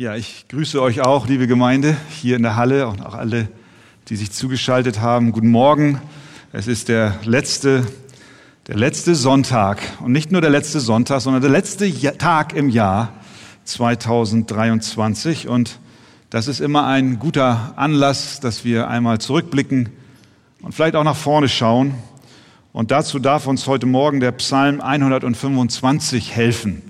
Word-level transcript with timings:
Ja, 0.00 0.16
ich 0.16 0.46
grüße 0.48 0.80
euch 0.80 1.02
auch, 1.02 1.26
liebe 1.26 1.46
Gemeinde, 1.46 1.94
hier 2.08 2.36
in 2.36 2.42
der 2.42 2.56
Halle 2.56 2.88
und 2.88 3.04
auch 3.04 3.12
alle, 3.12 3.48
die 4.08 4.16
sich 4.16 4.32
zugeschaltet 4.32 5.02
haben. 5.02 5.30
Guten 5.30 5.50
Morgen. 5.50 6.00
Es 6.54 6.68
ist 6.68 6.88
der 6.88 7.16
letzte, 7.24 7.86
der 8.66 8.78
letzte 8.78 9.14
Sonntag 9.14 9.82
und 10.02 10.12
nicht 10.12 10.32
nur 10.32 10.40
der 10.40 10.48
letzte 10.48 10.80
Sonntag, 10.80 11.20
sondern 11.20 11.42
der 11.42 11.50
letzte 11.50 11.92
Tag 12.16 12.54
im 12.54 12.70
Jahr 12.70 13.12
2023 13.64 15.48
und 15.48 15.78
das 16.30 16.48
ist 16.48 16.60
immer 16.60 16.86
ein 16.86 17.18
guter 17.18 17.74
Anlass, 17.76 18.40
dass 18.40 18.64
wir 18.64 18.88
einmal 18.88 19.18
zurückblicken 19.18 19.90
und 20.62 20.74
vielleicht 20.74 20.96
auch 20.96 21.04
nach 21.04 21.14
vorne 21.14 21.50
schauen. 21.50 21.92
Und 22.72 22.90
dazu 22.90 23.18
darf 23.18 23.46
uns 23.46 23.66
heute 23.66 23.84
Morgen 23.84 24.20
der 24.20 24.32
Psalm 24.32 24.80
125 24.80 26.34
helfen. 26.34 26.80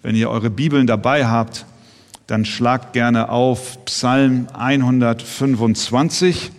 Wenn 0.00 0.16
ihr 0.16 0.30
eure 0.30 0.48
Bibeln 0.48 0.86
dabei 0.86 1.26
habt, 1.26 1.66
dann 2.26 2.44
schlagt 2.44 2.92
gerne 2.92 3.28
auf 3.28 3.84
Psalm 3.84 4.48
125 4.52 6.50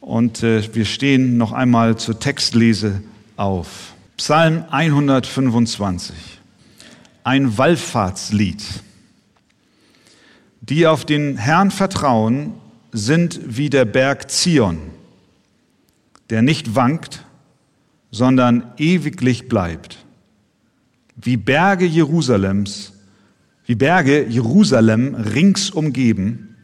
und 0.00 0.42
äh, 0.42 0.74
wir 0.74 0.84
stehen 0.84 1.36
noch 1.36 1.52
einmal 1.52 1.96
zur 1.96 2.20
Textlese 2.20 3.02
auf. 3.36 3.94
Psalm 4.16 4.64
125, 4.70 6.14
ein 7.24 7.58
Wallfahrtslied. 7.58 8.62
Die 10.60 10.86
auf 10.86 11.04
den 11.04 11.36
Herrn 11.36 11.70
vertrauen, 11.70 12.54
sind 12.92 13.40
wie 13.44 13.68
der 13.68 13.84
Berg 13.84 14.30
Zion, 14.30 14.78
der 16.30 16.42
nicht 16.42 16.74
wankt, 16.74 17.24
sondern 18.10 18.72
ewiglich 18.78 19.48
bleibt. 19.48 19.98
Wie 21.14 21.36
Berge 21.36 21.84
Jerusalems, 21.84 22.92
wie 23.66 23.74
Berge 23.74 24.24
Jerusalem 24.26 25.14
rings 25.14 25.70
umgeben, 25.70 26.56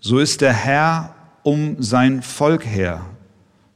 so 0.00 0.20
ist 0.20 0.40
der 0.40 0.52
Herr 0.52 1.14
um 1.42 1.82
sein 1.82 2.22
Volk 2.22 2.64
her, 2.64 3.04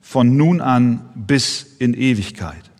von 0.01 0.37
nun 0.37 0.61
an 0.61 1.05
bis 1.15 1.67
in 1.81 1.95
Ewigkeit. 1.95 2.71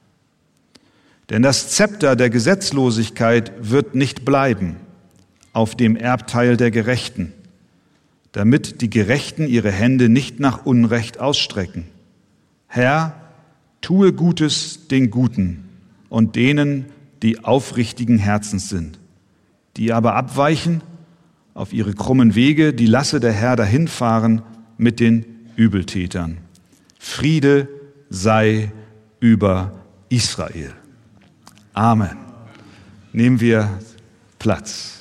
Denn 1.31 1.43
das 1.43 1.71
Zepter 1.71 2.15
der 2.15 2.31
Gesetzlosigkeit 2.31 3.53
wird 3.59 3.95
nicht 3.95 4.25
bleiben 4.25 4.77
auf 5.53 5.75
dem 5.75 5.97
Erbteil 5.97 6.57
der 6.57 6.71
Gerechten, 6.71 7.33
damit 8.31 8.81
die 8.83 8.91
Gerechten 8.91 9.49
ihre 9.49 9.73
Hände 9.73 10.09
nicht 10.09 10.39
nach 10.41 10.65
Unrecht 10.65 11.19
ausstrecken. 11.19 11.87
Herr, 12.69 13.21
tue 13.81 14.13
Gutes 14.13 14.87
den 14.89 15.11
Guten 15.11 15.65
und 16.09 16.37
denen, 16.37 16.87
die 17.23 17.45
aufrichtigen 17.45 18.19
Herzens 18.19 18.69
sind 18.69 18.99
die 19.77 19.93
aber 19.93 20.15
abweichen 20.15 20.83
auf 21.55 21.73
ihre 21.73 21.95
krummen 21.95 22.35
Wege, 22.35 22.73
die 22.73 22.87
lasse 22.87 23.21
der 23.21 23.33
Herr 23.33 23.57
dahinfahren 23.57 24.43
mit 24.79 25.01
den 25.01 25.25
Übeltätern. 25.57 26.39
Friede 26.99 27.69
sei 28.09 28.73
über 29.21 29.73
Israel. 30.09 30.73
Amen. 31.75 32.17
Nehmen 33.13 33.41
wir 33.41 33.79
Platz. 34.39 35.01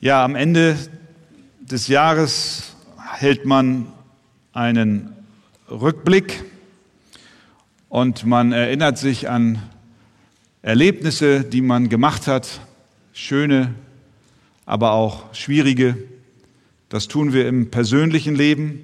Ja, 0.00 0.24
am 0.24 0.34
Ende 0.34 0.76
des 1.60 1.88
Jahres 1.88 2.74
hält 3.14 3.46
man 3.46 3.86
einen 4.52 5.12
Rückblick 5.70 6.44
und 7.88 8.26
man 8.26 8.52
erinnert 8.52 8.98
sich 8.98 9.28
an 9.28 9.62
Erlebnisse, 10.62 11.44
die 11.44 11.62
man 11.62 11.88
gemacht 11.88 12.26
hat, 12.26 12.60
schöne, 13.18 13.74
aber 14.64 14.92
auch 14.92 15.34
schwierige. 15.34 15.98
Das 16.88 17.08
tun 17.08 17.32
wir 17.32 17.48
im 17.48 17.68
persönlichen 17.70 18.34
Leben, 18.34 18.80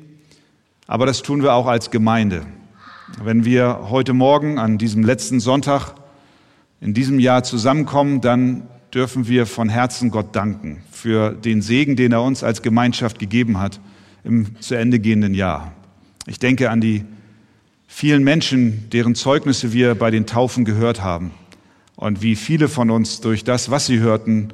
aber 0.89 1.07
das 1.07 1.23
tun 1.23 1.43
wir 1.43 1.55
auch 1.55 1.67
als 1.67 1.93
Gemeinde. 1.93 2.45
Wenn 3.23 3.45
wir 3.45 3.91
heute 3.91 4.13
Morgen 4.13 4.59
an 4.59 4.77
diesem 4.77 5.05
letzten 5.05 5.39
Sonntag 5.39 5.95
in 6.81 6.95
diesem 6.95 7.21
Jahr 7.21 7.45
zusammenkommen, 7.45 8.21
dann 8.21 8.67
dürfen 8.93 9.29
wir 9.29 9.47
von 9.47 9.69
Herzen 9.69 10.11
Gott 10.11 10.35
danken 10.35 10.83
für 10.91 11.31
den 11.31 11.63
Segen, 11.63 11.95
den 11.95 12.11
er 12.11 12.23
uns 12.23 12.43
als 12.43 12.61
Gemeinschaft 12.61 13.21
gegeben 13.21 13.61
hat 13.61 13.81
im 14.25 14.61
zu 14.61 14.75
Ende 14.75 14.99
gehenden 14.99 15.35
Jahr. 15.35 15.73
Ich 16.27 16.41
denke 16.41 16.71
an 16.71 16.81
die 16.81 17.05
vielen 17.87 18.25
Menschen, 18.25 18.91
deren 18.91 19.15
Zeugnisse 19.15 19.73
wir 19.73 19.95
bei 19.95 20.11
den 20.11 20.27
Taufen 20.27 20.65
gehört 20.65 21.03
haben 21.03 21.31
und 21.97 22.23
wie 22.23 22.37
viele 22.37 22.69
von 22.69 22.91
uns 22.91 23.21
durch 23.21 23.45
das, 23.45 23.71
was 23.71 23.87
sie 23.87 24.01
hörten, 24.01 24.49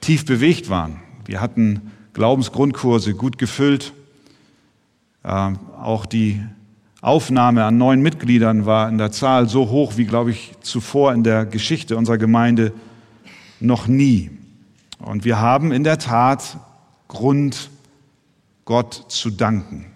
tief 0.00 0.24
bewegt 0.24 0.70
waren. 0.70 1.00
Wir 1.24 1.40
hatten 1.40 1.92
Glaubensgrundkurse 2.14 3.14
gut 3.14 3.38
gefüllt. 3.38 3.92
Äh, 5.22 5.52
auch 5.80 6.06
die 6.06 6.42
Aufnahme 7.00 7.64
an 7.64 7.78
neuen 7.78 8.00
Mitgliedern 8.02 8.66
war 8.66 8.88
in 8.88 8.98
der 8.98 9.12
Zahl 9.12 9.48
so 9.48 9.70
hoch 9.70 9.96
wie, 9.96 10.06
glaube 10.06 10.30
ich, 10.30 10.52
zuvor 10.60 11.12
in 11.12 11.22
der 11.22 11.44
Geschichte 11.44 11.96
unserer 11.96 12.18
Gemeinde 12.18 12.72
noch 13.60 13.86
nie. 13.86 14.30
Und 14.98 15.24
wir 15.24 15.38
haben 15.38 15.72
in 15.72 15.84
der 15.84 15.98
Tat 15.98 16.58
Grund, 17.08 17.70
Gott 18.64 19.04
zu 19.08 19.30
danken. 19.30 19.86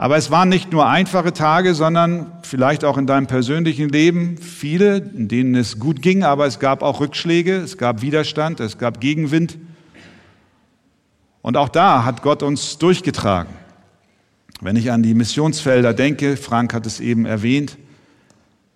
Aber 0.00 0.16
es 0.16 0.30
waren 0.30 0.48
nicht 0.48 0.70
nur 0.70 0.88
einfache 0.88 1.32
Tage, 1.32 1.74
sondern 1.74 2.30
vielleicht 2.42 2.84
auch 2.84 2.98
in 2.98 3.08
deinem 3.08 3.26
persönlichen 3.26 3.88
Leben 3.88 4.38
viele, 4.38 4.98
in 4.98 5.26
denen 5.26 5.56
es 5.56 5.80
gut 5.80 6.02
ging, 6.02 6.22
aber 6.22 6.46
es 6.46 6.60
gab 6.60 6.84
auch 6.84 7.00
Rückschläge, 7.00 7.56
es 7.56 7.78
gab 7.78 8.00
Widerstand, 8.00 8.60
es 8.60 8.78
gab 8.78 9.00
Gegenwind. 9.00 9.58
Und 11.42 11.56
auch 11.56 11.68
da 11.68 12.04
hat 12.04 12.22
Gott 12.22 12.44
uns 12.44 12.78
durchgetragen. 12.78 13.52
Wenn 14.60 14.76
ich 14.76 14.92
an 14.92 15.02
die 15.02 15.14
Missionsfelder 15.14 15.94
denke, 15.94 16.36
Frank 16.36 16.74
hat 16.74 16.86
es 16.86 17.00
eben 17.00 17.26
erwähnt, 17.26 17.76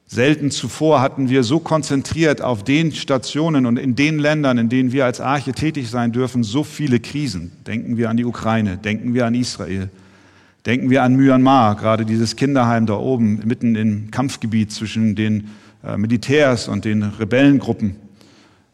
selten 0.09 0.50
zuvor 0.50 1.00
hatten 1.00 1.28
wir 1.28 1.44
so 1.44 1.61
konzentriert 1.61 2.43
auf 2.43 2.65
den 2.65 2.91
Stationen 2.91 3.66
und 3.66 3.78
in 3.78 3.94
den 3.94 4.19
Ländern, 4.19 4.59
in 4.59 4.69
denen 4.69 4.91
wir 4.91 5.05
als 5.05 5.21
Arche 5.21 5.53
tätig 5.53 5.88
sein 5.88 6.11
dürfen, 6.11 6.43
so 6.43 6.65
viele 6.65 6.99
Krisen. 6.99 7.53
Denken 7.65 7.97
wir 7.97 8.11
an 8.11 8.16
die 8.16 8.25
Ukraine, 8.25 8.77
denken 8.77 9.15
wir 9.15 9.25
an 9.25 9.37
Israel, 9.37 9.88
Denken 10.65 10.91
wir 10.91 11.03
an 11.03 11.17
Myanmar, 11.17 11.75
gerade 11.75 12.06
dieses 12.06 12.37
Kinderheim 12.37 12.87
da 12.87 12.95
oben, 12.95 13.41
mitten 13.45 13.75
im 13.75 14.12
Kampfgebiet 14.12 14.71
zwischen 14.71 15.17
den 15.17 15.49
äh, 15.84 15.97
Militärs 15.97 16.69
und 16.69 16.84
den 16.84 17.03
Rebellengruppen. 17.03 17.97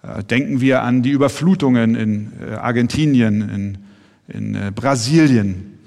Äh, 0.02 0.22
denken 0.24 0.60
wir 0.60 0.82
an 0.82 1.02
die 1.02 1.10
Überflutungen 1.10 1.94
in 1.94 2.32
äh, 2.46 2.56
Argentinien, 2.56 3.40
in, 4.28 4.52
in 4.54 4.74
Brasilien. 4.74 5.78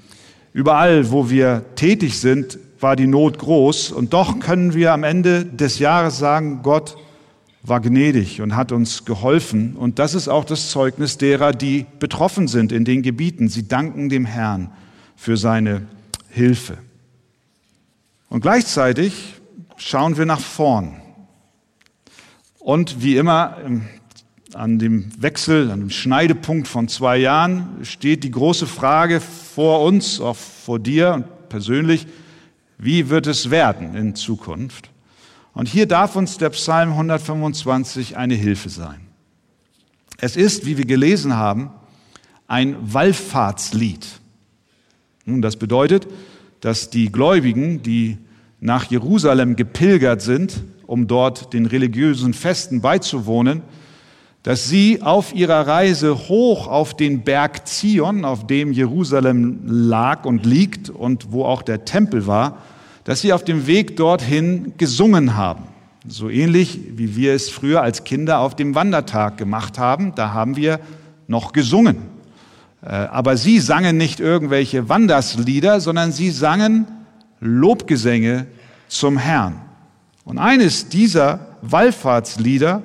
Überall, 0.52 1.12
wo 1.12 1.30
wir 1.30 1.64
tätig 1.76 2.18
sind, 2.18 2.58
war 2.80 2.96
die 2.96 3.06
Not 3.06 3.38
groß 3.38 3.92
und 3.92 4.12
doch 4.12 4.40
können 4.40 4.74
wir 4.74 4.92
am 4.92 5.04
Ende 5.04 5.44
des 5.44 5.78
Jahres 5.78 6.18
sagen, 6.18 6.60
Gott 6.64 6.96
war 7.62 7.80
gnädig 7.80 8.40
und 8.40 8.56
hat 8.56 8.72
uns 8.72 9.04
geholfen. 9.04 9.76
Und 9.76 10.00
das 10.00 10.16
ist 10.16 10.26
auch 10.26 10.44
das 10.44 10.70
Zeugnis 10.70 11.16
derer, 11.16 11.52
die 11.52 11.86
betroffen 12.00 12.48
sind 12.48 12.72
in 12.72 12.84
den 12.84 13.02
Gebieten. 13.02 13.48
Sie 13.48 13.68
danken 13.68 14.08
dem 14.08 14.24
Herrn 14.24 14.70
für 15.22 15.36
seine 15.36 15.86
Hilfe. 16.30 16.78
Und 18.28 18.40
gleichzeitig 18.40 19.34
schauen 19.76 20.16
wir 20.16 20.26
nach 20.26 20.40
vorn. 20.40 21.00
Und 22.58 23.04
wie 23.04 23.16
immer 23.16 23.56
an 24.52 24.80
dem 24.80 25.12
Wechsel, 25.22 25.70
an 25.70 25.78
dem 25.78 25.90
Schneidepunkt 25.90 26.66
von 26.66 26.88
zwei 26.88 27.18
Jahren 27.18 27.84
steht 27.84 28.24
die 28.24 28.32
große 28.32 28.66
Frage 28.66 29.20
vor 29.20 29.84
uns, 29.84 30.20
auch 30.20 30.34
vor 30.34 30.80
dir 30.80 31.12
und 31.12 31.48
persönlich, 31.48 32.08
wie 32.76 33.08
wird 33.08 33.28
es 33.28 33.48
werden 33.50 33.94
in 33.94 34.16
Zukunft? 34.16 34.90
Und 35.54 35.68
hier 35.68 35.86
darf 35.86 36.16
uns 36.16 36.36
der 36.36 36.50
Psalm 36.50 36.90
125 36.90 38.16
eine 38.16 38.34
Hilfe 38.34 38.70
sein. 38.70 39.06
Es 40.18 40.34
ist, 40.34 40.66
wie 40.66 40.78
wir 40.78 40.86
gelesen 40.86 41.36
haben, 41.36 41.70
ein 42.48 42.92
Wallfahrtslied. 42.92 44.21
Nun, 45.24 45.42
das 45.42 45.56
bedeutet, 45.56 46.06
dass 46.60 46.90
die 46.90 47.10
Gläubigen, 47.10 47.82
die 47.82 48.18
nach 48.60 48.84
Jerusalem 48.84 49.56
gepilgert 49.56 50.22
sind, 50.22 50.62
um 50.86 51.06
dort 51.06 51.52
den 51.52 51.66
religiösen 51.66 52.34
Festen 52.34 52.80
beizuwohnen, 52.80 53.62
dass 54.42 54.68
sie 54.68 55.02
auf 55.02 55.34
ihrer 55.34 55.66
Reise 55.66 56.28
hoch 56.28 56.66
auf 56.66 56.96
den 56.96 57.22
Berg 57.22 57.68
Zion, 57.68 58.24
auf 58.24 58.46
dem 58.46 58.72
Jerusalem 58.72 59.60
lag 59.64 60.24
und 60.24 60.44
liegt 60.44 60.90
und 60.90 61.30
wo 61.30 61.44
auch 61.44 61.62
der 61.62 61.84
Tempel 61.84 62.26
war, 62.26 62.58
dass 63.04 63.20
sie 63.20 63.32
auf 63.32 63.44
dem 63.44 63.66
Weg 63.66 63.96
dorthin 63.96 64.74
gesungen 64.78 65.36
haben. 65.36 65.64
So 66.06 66.28
ähnlich 66.28 66.80
wie 66.96 67.14
wir 67.14 67.34
es 67.34 67.48
früher 67.48 67.82
als 67.82 68.02
Kinder 68.02 68.40
auf 68.40 68.56
dem 68.56 68.74
Wandertag 68.74 69.38
gemacht 69.38 69.78
haben, 69.78 70.14
da 70.16 70.32
haben 70.32 70.56
wir 70.56 70.80
noch 71.28 71.52
gesungen. 71.52 71.98
Äh, 72.82 72.88
aber 72.88 73.36
sie 73.36 73.60
sangen 73.60 73.96
nicht 73.96 74.20
irgendwelche 74.20 74.88
Wanderslieder, 74.88 75.80
sondern 75.80 76.12
sie 76.12 76.30
sangen 76.30 76.86
Lobgesänge 77.40 78.46
zum 78.88 79.18
Herrn. 79.18 79.60
Und 80.24 80.38
eines 80.38 80.88
dieser 80.88 81.56
Wallfahrtslieder, 81.62 82.82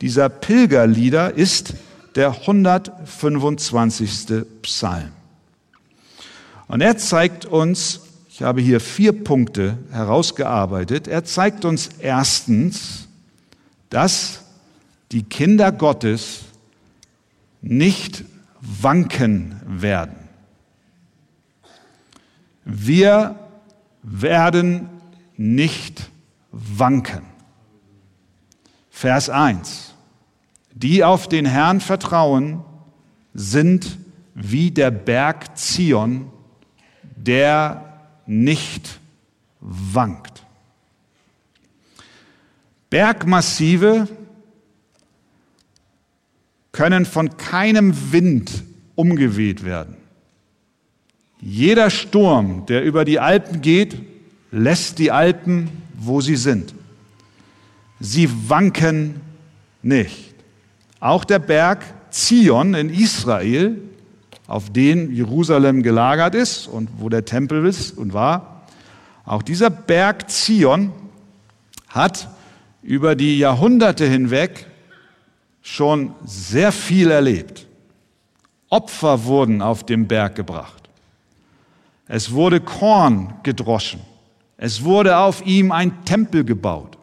dieser 0.00 0.28
Pilgerlieder 0.28 1.34
ist 1.34 1.74
der 2.14 2.30
125. 2.30 4.44
Psalm. 4.62 5.10
Und 6.68 6.80
er 6.80 6.96
zeigt 6.98 7.46
uns, 7.46 8.00
ich 8.28 8.42
habe 8.42 8.60
hier 8.60 8.80
vier 8.80 9.24
Punkte 9.24 9.78
herausgearbeitet, 9.90 11.08
er 11.08 11.24
zeigt 11.24 11.64
uns 11.64 11.88
erstens, 11.98 13.08
dass 13.90 14.42
die 15.10 15.22
Kinder 15.22 15.72
Gottes 15.72 16.42
nicht 17.62 18.24
wanken 18.60 19.60
werden. 19.66 20.28
Wir 22.64 23.36
werden 24.02 24.88
nicht 25.36 26.10
wanken. 26.50 27.22
Vers 28.90 29.30
1. 29.30 29.94
Die 30.72 31.02
auf 31.04 31.28
den 31.28 31.46
Herrn 31.46 31.80
vertrauen, 31.80 32.64
sind 33.34 33.98
wie 34.34 34.70
der 34.70 34.90
Berg 34.90 35.56
Zion, 35.56 36.30
der 37.02 38.00
nicht 38.26 39.00
wankt. 39.60 40.44
Bergmassive 42.90 44.08
können 46.78 47.06
von 47.06 47.36
keinem 47.36 48.12
Wind 48.12 48.62
umgeweht 48.94 49.64
werden. 49.64 49.96
Jeder 51.40 51.90
Sturm, 51.90 52.66
der 52.66 52.84
über 52.84 53.04
die 53.04 53.18
Alpen 53.18 53.62
geht, 53.62 53.96
lässt 54.52 55.00
die 55.00 55.10
Alpen, 55.10 55.70
wo 55.98 56.20
sie 56.20 56.36
sind. 56.36 56.72
Sie 57.98 58.30
wanken 58.48 59.20
nicht. 59.82 60.36
Auch 61.00 61.24
der 61.24 61.40
Berg 61.40 61.84
Zion 62.10 62.74
in 62.74 62.90
Israel, 62.90 63.76
auf 64.46 64.72
den 64.72 65.12
Jerusalem 65.12 65.82
gelagert 65.82 66.36
ist 66.36 66.68
und 66.68 66.90
wo 66.98 67.08
der 67.08 67.24
Tempel 67.24 67.66
ist 67.66 67.98
und 67.98 68.12
war, 68.12 68.68
auch 69.24 69.42
dieser 69.42 69.70
Berg 69.70 70.30
Zion 70.30 70.92
hat 71.88 72.28
über 72.84 73.16
die 73.16 73.36
Jahrhunderte 73.36 74.06
hinweg 74.06 74.67
schon 75.62 76.14
sehr 76.24 76.72
viel 76.72 77.10
erlebt. 77.10 77.66
Opfer 78.70 79.24
wurden 79.24 79.62
auf 79.62 79.84
dem 79.84 80.06
Berg 80.06 80.34
gebracht. 80.34 80.88
Es 82.06 82.32
wurde 82.32 82.60
Korn 82.60 83.34
gedroschen. 83.42 84.00
Es 84.56 84.82
wurde 84.82 85.18
auf 85.18 85.44
ihm 85.46 85.72
ein 85.72 86.04
Tempel 86.04 86.44
gebaut. 86.44 86.98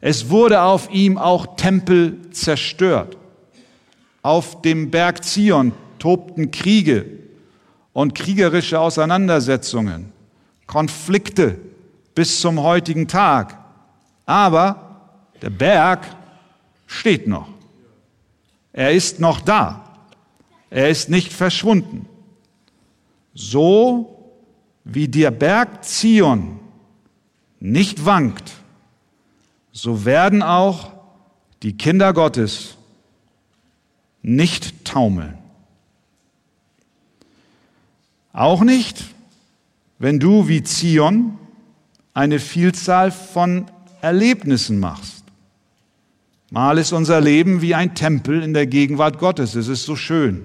Es 0.00 0.28
wurde 0.28 0.62
auf 0.62 0.90
ihm 0.92 1.16
auch 1.16 1.56
Tempel 1.56 2.30
zerstört. 2.30 3.16
Auf 4.22 4.62
dem 4.62 4.90
Berg 4.90 5.24
Zion 5.24 5.72
tobten 5.98 6.50
Kriege 6.50 7.06
und 7.94 8.14
kriegerische 8.14 8.78
Auseinandersetzungen, 8.78 10.12
Konflikte 10.66 11.58
bis 12.14 12.40
zum 12.40 12.60
heutigen 12.60 13.08
Tag. 13.08 13.58
Aber 14.26 14.98
der 15.40 15.50
Berg 15.50 16.06
steht 16.86 17.26
noch. 17.26 17.48
Er 18.74 18.90
ist 18.90 19.20
noch 19.20 19.40
da. 19.40 19.84
Er 20.68 20.90
ist 20.90 21.08
nicht 21.08 21.32
verschwunden. 21.32 22.06
So 23.32 24.32
wie 24.82 25.08
der 25.08 25.30
Berg 25.30 25.84
Zion 25.84 26.58
nicht 27.60 28.04
wankt, 28.04 28.50
so 29.72 30.04
werden 30.04 30.42
auch 30.42 30.92
die 31.62 31.76
Kinder 31.76 32.12
Gottes 32.12 32.76
nicht 34.22 34.84
taumeln. 34.84 35.38
Auch 38.32 38.62
nicht, 38.62 39.04
wenn 40.00 40.18
du 40.18 40.48
wie 40.48 40.64
Zion 40.64 41.38
eine 42.12 42.40
Vielzahl 42.40 43.12
von 43.12 43.66
Erlebnissen 44.02 44.80
machst. 44.80 45.23
Mal 46.54 46.78
ist 46.78 46.92
unser 46.92 47.20
Leben 47.20 47.62
wie 47.62 47.74
ein 47.74 47.96
Tempel 47.96 48.40
in 48.40 48.54
der 48.54 48.68
Gegenwart 48.68 49.18
Gottes. 49.18 49.56
Es 49.56 49.66
ist 49.66 49.82
so 49.82 49.96
schön. 49.96 50.44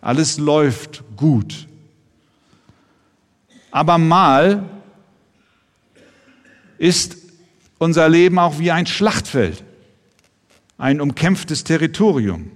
Alles 0.00 0.38
läuft 0.38 1.02
gut. 1.16 1.66
Aber 3.72 3.98
mal 3.98 4.62
ist 6.78 7.16
unser 7.78 8.08
Leben 8.08 8.38
auch 8.38 8.60
wie 8.60 8.70
ein 8.70 8.86
Schlachtfeld, 8.86 9.64
ein 10.78 11.00
umkämpftes 11.00 11.64
Territorium. 11.64 12.52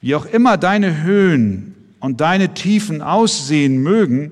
Wie 0.00 0.14
auch 0.14 0.26
immer 0.26 0.56
deine 0.56 1.02
Höhen 1.02 1.74
und 1.98 2.20
deine 2.20 2.54
Tiefen 2.54 3.02
aussehen 3.02 3.78
mögen, 3.78 4.30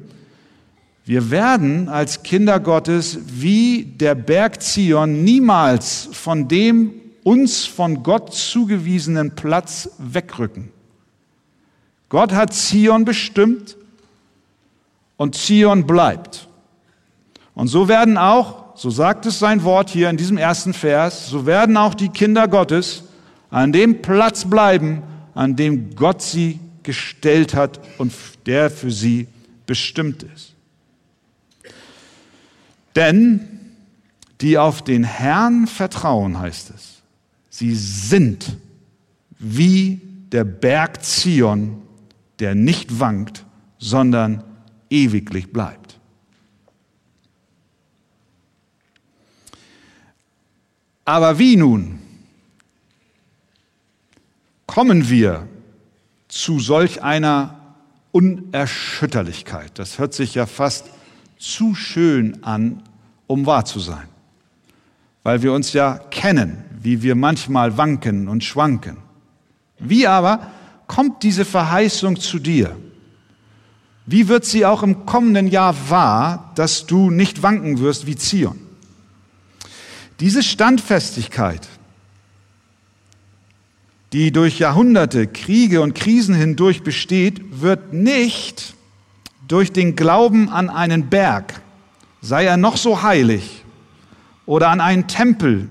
wir 1.04 1.32
werden 1.32 1.88
als 1.88 2.22
Kinder 2.22 2.60
Gottes 2.60 3.18
wie 3.26 3.82
der 3.82 4.14
Berg 4.14 4.62
Zion 4.62 5.24
niemals 5.24 6.08
von 6.12 6.46
dem 6.46 6.92
uns 7.26 7.66
von 7.66 8.04
Gott 8.04 8.32
zugewiesenen 8.32 9.34
Platz 9.34 9.90
wegrücken. 9.98 10.70
Gott 12.08 12.32
hat 12.32 12.54
Zion 12.54 13.04
bestimmt 13.04 13.76
und 15.16 15.34
Zion 15.34 15.88
bleibt. 15.88 16.46
Und 17.52 17.66
so 17.66 17.88
werden 17.88 18.16
auch, 18.16 18.76
so 18.76 18.90
sagt 18.90 19.26
es 19.26 19.40
sein 19.40 19.64
Wort 19.64 19.90
hier 19.90 20.08
in 20.08 20.16
diesem 20.16 20.38
ersten 20.38 20.72
Vers, 20.72 21.26
so 21.26 21.46
werden 21.46 21.76
auch 21.76 21.94
die 21.94 22.10
Kinder 22.10 22.46
Gottes 22.46 23.02
an 23.50 23.72
dem 23.72 24.02
Platz 24.02 24.44
bleiben, 24.48 25.02
an 25.34 25.56
dem 25.56 25.96
Gott 25.96 26.22
sie 26.22 26.60
gestellt 26.84 27.54
hat 27.54 27.80
und 27.98 28.12
der 28.46 28.70
für 28.70 28.92
sie 28.92 29.26
bestimmt 29.66 30.22
ist. 30.22 30.54
Denn 32.94 33.48
die 34.40 34.58
auf 34.58 34.82
den 34.82 35.02
Herrn 35.02 35.66
vertrauen, 35.66 36.38
heißt 36.38 36.70
es, 36.70 36.95
sie 37.56 37.74
sind 37.74 38.58
wie 39.38 40.00
der 40.30 40.44
Berg 40.44 41.02
Zion, 41.02 41.82
der 42.38 42.54
nicht 42.54 43.00
wankt, 43.00 43.46
sondern 43.78 44.44
ewiglich 44.90 45.52
bleibt. 45.52 45.98
Aber 51.06 51.38
wie 51.38 51.56
nun 51.56 51.98
kommen 54.66 55.08
wir 55.08 55.48
zu 56.28 56.60
solch 56.60 57.02
einer 57.02 57.58
Unerschütterlichkeit? 58.12 59.78
Das 59.78 59.98
hört 59.98 60.12
sich 60.12 60.34
ja 60.34 60.44
fast 60.44 60.90
zu 61.38 61.74
schön 61.74 62.42
an, 62.44 62.82
um 63.26 63.46
wahr 63.46 63.64
zu 63.64 63.78
sein, 63.80 64.08
weil 65.22 65.42
wir 65.42 65.54
uns 65.54 65.72
ja 65.72 65.98
kennen, 66.10 66.65
wie 66.86 67.02
wir 67.02 67.16
manchmal 67.16 67.76
wanken 67.76 68.28
und 68.28 68.44
schwanken. 68.44 68.98
Wie 69.80 70.06
aber 70.06 70.52
kommt 70.86 71.24
diese 71.24 71.44
Verheißung 71.44 72.14
zu 72.20 72.38
dir? 72.38 72.76
Wie 74.06 74.28
wird 74.28 74.44
sie 74.44 74.64
auch 74.64 74.84
im 74.84 75.04
kommenden 75.04 75.48
Jahr 75.48 75.74
wahr, 75.90 76.52
dass 76.54 76.86
du 76.86 77.10
nicht 77.10 77.42
wanken 77.42 77.80
wirst 77.80 78.06
wie 78.06 78.14
Zion? 78.14 78.60
Diese 80.20 80.44
Standfestigkeit, 80.44 81.66
die 84.12 84.30
durch 84.30 84.60
Jahrhunderte, 84.60 85.26
Kriege 85.26 85.80
und 85.80 85.96
Krisen 85.96 86.36
hindurch 86.36 86.84
besteht, 86.84 87.60
wird 87.60 87.94
nicht 87.94 88.74
durch 89.48 89.72
den 89.72 89.96
Glauben 89.96 90.48
an 90.50 90.70
einen 90.70 91.08
Berg, 91.08 91.60
sei 92.20 92.44
er 92.44 92.56
noch 92.56 92.76
so 92.76 93.02
heilig, 93.02 93.64
oder 94.46 94.68
an 94.68 94.80
einen 94.80 95.08
Tempel 95.08 95.68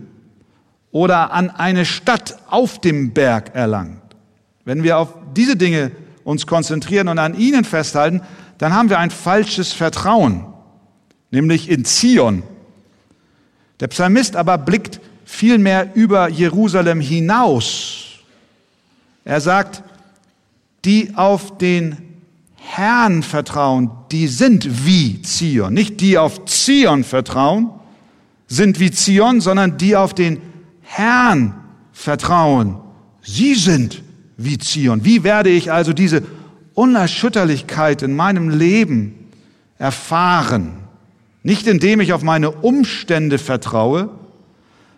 oder 0.95 1.33
an 1.33 1.49
eine 1.49 1.83
Stadt 1.83 2.37
auf 2.47 2.79
dem 2.79 3.11
Berg 3.11 3.53
erlangt. 3.53 3.99
Wenn 4.63 4.81
wir 4.81 4.97
auf 4.97 5.13
diese 5.35 5.57
Dinge 5.57 5.91
uns 6.23 6.47
konzentrieren 6.47 7.09
und 7.09 7.19
an 7.19 7.37
ihnen 7.37 7.65
festhalten, 7.65 8.21
dann 8.59 8.73
haben 8.73 8.89
wir 8.89 8.97
ein 8.97 9.11
falsches 9.11 9.73
Vertrauen, 9.73 10.45
nämlich 11.31 11.69
in 11.69 11.83
Zion. 11.83 12.43
Der 13.81 13.89
Psalmist 13.89 14.37
aber 14.37 14.57
blickt 14.57 15.01
vielmehr 15.25 15.93
über 15.95 16.29
Jerusalem 16.29 17.01
hinaus. 17.01 18.21
Er 19.25 19.41
sagt, 19.41 19.83
die 20.85 21.11
auf 21.17 21.57
den 21.57 21.97
Herrn 22.55 23.21
vertrauen, 23.21 23.91
die 24.13 24.29
sind 24.29 24.85
wie 24.85 25.21
Zion. 25.23 25.73
Nicht 25.73 25.99
die 25.99 26.17
auf 26.17 26.45
Zion 26.45 27.03
vertrauen, 27.03 27.71
sind 28.47 28.79
wie 28.79 28.91
Zion, 28.91 29.41
sondern 29.41 29.77
die 29.77 29.97
auf 29.97 30.13
den 30.13 30.54
Herrn 30.85 31.55
vertrauen. 31.91 32.77
Sie 33.21 33.55
sind 33.55 34.03
wie 34.37 34.57
Zion. 34.57 35.03
Wie 35.03 35.23
werde 35.23 35.49
ich 35.49 35.71
also 35.71 35.93
diese 35.93 36.23
Unerschütterlichkeit 36.73 38.01
in 38.01 38.15
meinem 38.15 38.49
Leben 38.49 39.31
erfahren? 39.77 40.79
Nicht 41.43 41.67
indem 41.67 42.01
ich 42.01 42.13
auf 42.13 42.23
meine 42.23 42.51
Umstände 42.51 43.37
vertraue, 43.37 44.09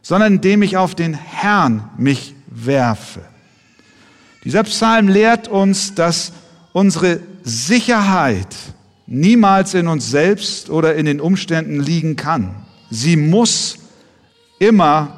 sondern 0.01 0.35
indem 0.35 0.61
ich 0.61 0.77
auf 0.77 0.95
den 0.95 1.13
Herrn 1.13 1.89
mich 1.97 2.35
werfe. 2.47 3.21
Dieser 4.43 4.63
Psalm 4.63 5.09
lehrt 5.09 5.47
uns, 5.47 5.93
dass 5.93 6.31
unsere 6.73 7.19
Sicherheit 7.43 8.55
niemals 9.05 9.73
in 9.73 9.87
uns 9.87 10.09
selbst 10.09 10.69
oder 10.69 10.95
in 10.95 11.05
den 11.05 11.19
Umständen 11.19 11.79
liegen 11.79 12.15
kann. 12.15 12.55
Sie 12.89 13.17
muss 13.17 13.77
immer 14.59 15.16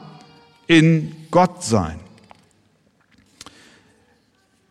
in 0.70 1.16
Gott 1.32 1.64
sein. 1.64 2.00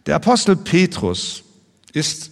Der 0.06 0.14
Apostel 0.14 0.54
Petrus 0.54 1.42
ist 1.92 2.30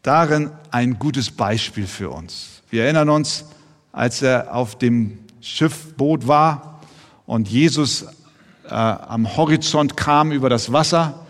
darin 0.00 0.50
ein 0.70 0.98
gutes 0.98 1.30
Beispiel 1.30 1.86
für 1.86 2.08
uns. 2.08 2.62
Wir 2.70 2.84
erinnern 2.84 3.10
uns, 3.10 3.44
als 3.92 4.22
er 4.22 4.54
auf 4.54 4.78
dem 4.78 5.18
Schiffboot 5.42 6.26
war 6.26 6.80
und 7.26 7.48
Jesus 7.48 8.06
äh, 8.64 8.70
am 8.70 9.36
Horizont 9.36 9.94
kam 9.94 10.32
über 10.32 10.48
das 10.48 10.72
Wasser, 10.72 11.26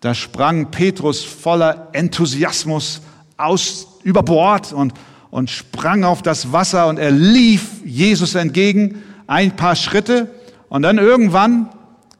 da 0.00 0.14
sprang 0.14 0.72
Petrus 0.72 1.22
voller 1.22 1.90
Enthusiasmus 1.92 3.02
aus 3.36 3.86
über 4.02 4.24
Bord 4.24 4.72
und, 4.72 4.94
und 5.30 5.48
sprang 5.48 6.02
auf 6.02 6.22
das 6.22 6.52
Wasser 6.52 6.88
und 6.88 6.98
er 6.98 7.12
lief 7.12 7.84
Jesus 7.84 8.34
entgegen 8.34 9.00
ein 9.28 9.54
paar 9.54 9.76
Schritte 9.76 10.28
und 10.70 10.82
dann 10.82 10.96
irgendwann, 10.96 11.68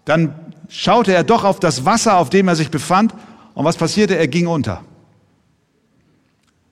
dann 0.04 0.34
schaute 0.68 1.14
er 1.14 1.24
doch 1.24 1.44
auf 1.44 1.60
das 1.60 1.86
Wasser, 1.86 2.18
auf 2.18 2.28
dem 2.28 2.48
er 2.48 2.56
sich 2.56 2.70
befand 2.70 3.14
und 3.54 3.64
was 3.64 3.76
passierte? 3.76 4.16
Er 4.16 4.28
ging 4.28 4.46
unter. 4.46 4.84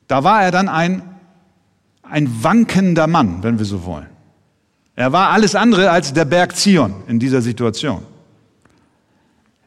Da 0.09 0.25
war 0.25 0.43
er 0.43 0.51
dann 0.51 0.69
ein, 0.69 1.03
ein 2.03 2.43
wankender 2.43 3.07
Mann, 3.07 3.43
wenn 3.43 3.59
wir 3.59 3.65
so 3.65 3.85
wollen. 3.85 4.09
Er 4.97 5.13
war 5.13 5.31
alles 5.31 5.55
andere 5.55 5.91
als 5.91 6.13
der 6.13 6.25
Berg 6.25 6.57
Zion 6.57 6.95
in 7.07 7.21
dieser 7.21 7.41
Situation. 7.41 8.03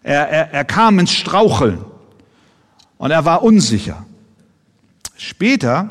Er, 0.03 0.27
er, 0.27 0.53
er 0.53 0.65
kam 0.65 0.99
ins 0.99 1.13
Straucheln 1.13 1.79
und 2.97 3.11
er 3.11 3.23
war 3.23 3.43
unsicher. 3.43 4.05
Später 5.15 5.89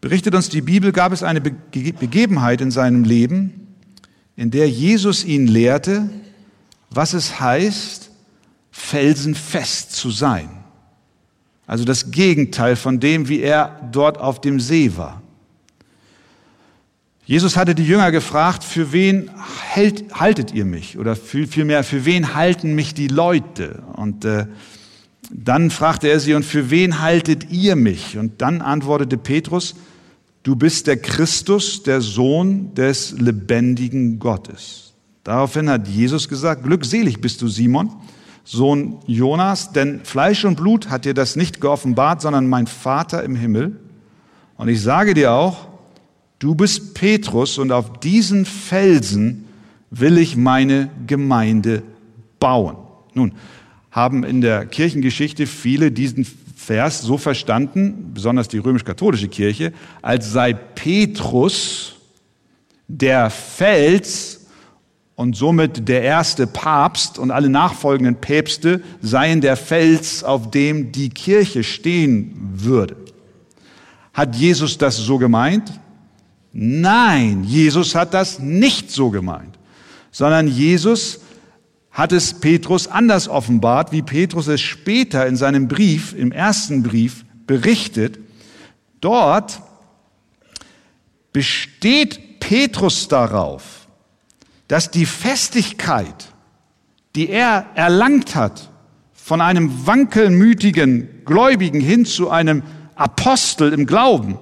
berichtet 0.00 0.34
uns 0.34 0.48
die 0.48 0.60
Bibel, 0.60 0.92
gab 0.92 1.10
es 1.12 1.22
eine 1.24 1.40
Begebenheit 1.40 2.60
in 2.60 2.70
seinem 2.70 3.02
Leben, 3.02 3.67
in 4.38 4.52
der 4.52 4.70
Jesus 4.70 5.24
ihn 5.24 5.48
lehrte, 5.48 6.08
was 6.90 7.12
es 7.12 7.40
heißt, 7.40 8.08
felsenfest 8.70 9.90
zu 9.90 10.12
sein. 10.12 10.48
Also 11.66 11.84
das 11.84 12.12
Gegenteil 12.12 12.76
von 12.76 13.00
dem, 13.00 13.28
wie 13.28 13.40
er 13.40 13.90
dort 13.90 14.16
auf 14.16 14.40
dem 14.40 14.60
See 14.60 14.92
war. 14.96 15.22
Jesus 17.26 17.56
hatte 17.56 17.74
die 17.74 17.84
Jünger 17.84 18.12
gefragt, 18.12 18.62
für 18.62 18.92
wen 18.92 19.28
hält, 19.72 20.14
haltet 20.14 20.54
ihr 20.54 20.64
mich? 20.64 20.96
Oder 20.98 21.16
vielmehr, 21.16 21.82
für 21.82 22.04
wen 22.04 22.34
halten 22.34 22.76
mich 22.76 22.94
die 22.94 23.08
Leute? 23.08 23.82
Und 23.96 24.24
äh, 24.24 24.46
dann 25.30 25.72
fragte 25.72 26.06
er 26.06 26.20
sie, 26.20 26.34
und 26.34 26.44
für 26.44 26.70
wen 26.70 27.00
haltet 27.00 27.50
ihr 27.50 27.74
mich? 27.74 28.16
Und 28.16 28.40
dann 28.40 28.62
antwortete 28.62 29.18
Petrus, 29.18 29.74
du 30.48 30.56
bist 30.56 30.86
der 30.86 30.96
Christus, 30.96 31.82
der 31.82 32.00
Sohn 32.00 32.72
des 32.72 33.12
lebendigen 33.18 34.18
Gottes. 34.18 34.94
Daraufhin 35.22 35.68
hat 35.68 35.86
Jesus 35.86 36.26
gesagt, 36.26 36.62
glückselig 36.62 37.20
bist 37.20 37.42
du, 37.42 37.48
Simon, 37.48 37.90
Sohn 38.44 38.96
Jonas, 39.06 39.72
denn 39.72 40.00
Fleisch 40.04 40.46
und 40.46 40.56
Blut 40.56 40.88
hat 40.88 41.04
dir 41.04 41.12
das 41.12 41.36
nicht 41.36 41.60
geoffenbart, 41.60 42.22
sondern 42.22 42.46
mein 42.46 42.66
Vater 42.66 43.22
im 43.24 43.36
Himmel. 43.36 43.78
Und 44.56 44.68
ich 44.68 44.80
sage 44.80 45.12
dir 45.12 45.32
auch, 45.32 45.68
du 46.38 46.54
bist 46.54 46.94
Petrus 46.94 47.58
und 47.58 47.70
auf 47.70 48.00
diesen 48.00 48.46
Felsen 48.46 49.44
will 49.90 50.16
ich 50.16 50.34
meine 50.34 50.88
Gemeinde 51.06 51.82
bauen. 52.40 52.78
Nun, 53.12 53.32
haben 53.90 54.24
in 54.24 54.40
der 54.40 54.64
Kirchengeschichte 54.64 55.46
viele 55.46 55.92
diesen 55.92 56.26
Vers 56.68 57.00
so 57.00 57.16
verstanden, 57.16 58.10
besonders 58.12 58.46
die 58.46 58.58
römisch-katholische 58.58 59.28
Kirche, 59.28 59.72
als 60.02 60.32
sei 60.32 60.52
Petrus 60.52 61.94
der 62.86 63.30
Fels, 63.30 64.34
und 65.16 65.34
somit 65.34 65.88
der 65.88 66.02
erste 66.02 66.46
Papst 66.46 67.18
und 67.18 67.30
alle 67.32 67.48
nachfolgenden 67.48 68.16
Päpste 68.16 68.82
seien 69.00 69.40
der 69.40 69.56
Fels, 69.56 70.22
auf 70.22 70.50
dem 70.50 70.92
die 70.92 71.08
Kirche 71.08 71.64
stehen 71.64 72.36
würde. 72.54 72.96
Hat 74.12 74.36
Jesus 74.36 74.76
das 74.78 74.98
so 74.98 75.16
gemeint? 75.18 75.72
Nein, 76.52 77.44
Jesus 77.44 77.94
hat 77.94 78.12
das 78.12 78.38
nicht 78.38 78.90
so 78.92 79.08
gemeint, 79.08 79.58
sondern 80.12 80.46
Jesus 80.46 81.20
hat 81.98 82.12
es 82.12 82.32
Petrus 82.32 82.86
anders 82.86 83.26
offenbart, 83.26 83.90
wie 83.90 84.02
Petrus 84.02 84.46
es 84.46 84.60
später 84.60 85.26
in 85.26 85.34
seinem 85.34 85.66
Brief, 85.66 86.14
im 86.16 86.30
ersten 86.30 86.84
Brief, 86.84 87.24
berichtet. 87.44 88.20
Dort 89.00 89.60
besteht 91.32 92.38
Petrus 92.38 93.08
darauf, 93.08 93.88
dass 94.68 94.92
die 94.92 95.06
Festigkeit, 95.06 96.32
die 97.16 97.30
er 97.30 97.66
erlangt 97.74 98.36
hat, 98.36 98.70
von 99.12 99.40
einem 99.40 99.88
wankelmütigen 99.88 101.24
Gläubigen 101.24 101.80
hin 101.80 102.06
zu 102.06 102.30
einem 102.30 102.62
Apostel 102.94 103.72
im 103.72 103.86
Glauben, 103.86 104.38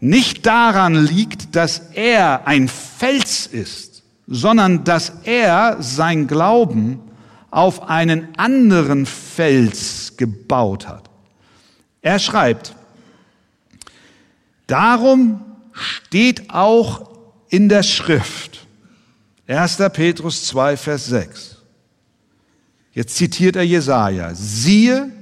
nicht 0.00 0.44
daran 0.44 1.06
liegt, 1.06 1.54
dass 1.54 1.78
er 1.94 2.48
ein 2.48 2.66
Fels 2.66 3.46
ist, 3.46 3.95
sondern 4.26 4.84
dass 4.84 5.12
er 5.24 5.76
sein 5.80 6.26
Glauben 6.26 7.00
auf 7.50 7.88
einen 7.88 8.36
anderen 8.36 9.06
Fels 9.06 10.16
gebaut 10.16 10.88
hat. 10.88 11.08
Er 12.02 12.18
schreibt, 12.18 12.74
darum 14.66 15.40
steht 15.72 16.50
auch 16.50 17.10
in 17.48 17.68
der 17.68 17.82
Schrift, 17.82 18.66
1. 19.46 19.76
Petrus 19.92 20.46
2, 20.46 20.76
Vers 20.76 21.06
6. 21.06 21.56
Jetzt 22.92 23.16
zitiert 23.16 23.56
er 23.56 23.62
Jesaja. 23.62 24.34
Siehe, 24.34 25.12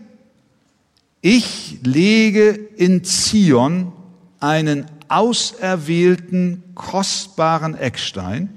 ich 1.20 1.78
lege 1.82 2.50
in 2.50 3.04
Zion 3.04 3.92
einen 4.40 4.87
auserwählten, 5.08 6.62
kostbaren 6.75 7.75
Eckstein. 7.75 8.56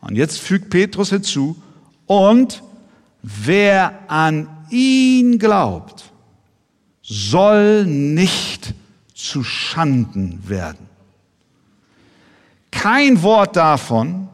Und 0.00 0.16
jetzt 0.16 0.38
fügt 0.38 0.70
Petrus 0.70 1.10
hinzu, 1.10 1.56
und 2.06 2.62
wer 3.22 3.98
an 4.08 4.48
ihn 4.70 5.38
glaubt, 5.38 6.10
soll 7.02 7.84
nicht 7.84 8.74
zu 9.14 9.44
Schanden 9.44 10.48
werden. 10.48 10.88
Kein 12.70 13.22
Wort 13.22 13.56
davon, 13.56 14.28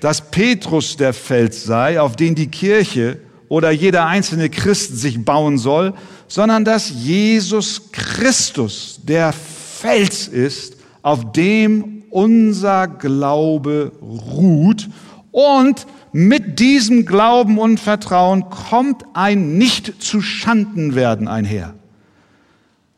dass 0.00 0.30
Petrus 0.30 0.96
der 0.96 1.12
Fels 1.12 1.64
sei, 1.64 2.00
auf 2.00 2.16
den 2.16 2.34
die 2.34 2.48
Kirche 2.48 3.18
oder 3.48 3.70
jeder 3.70 4.06
einzelne 4.06 4.50
Christ 4.50 4.98
sich 4.98 5.24
bauen 5.24 5.58
soll, 5.58 5.94
sondern 6.28 6.64
dass 6.64 6.90
Jesus 6.90 7.92
Christus 7.92 9.00
der 9.02 9.32
Fels 9.32 10.28
ist, 10.28 10.76
auf 11.02 11.32
dem 11.32 12.04
unser 12.10 12.88
Glaube 12.88 13.92
ruht 14.00 14.88
und 15.32 15.86
mit 16.12 16.60
diesem 16.60 17.06
Glauben 17.06 17.58
und 17.58 17.80
Vertrauen 17.80 18.48
kommt 18.50 19.02
ein 19.14 19.58
nicht 19.58 20.02
zu 20.02 20.20
Schanden 20.20 20.94
werden 20.94 21.26
einher. 21.26 21.74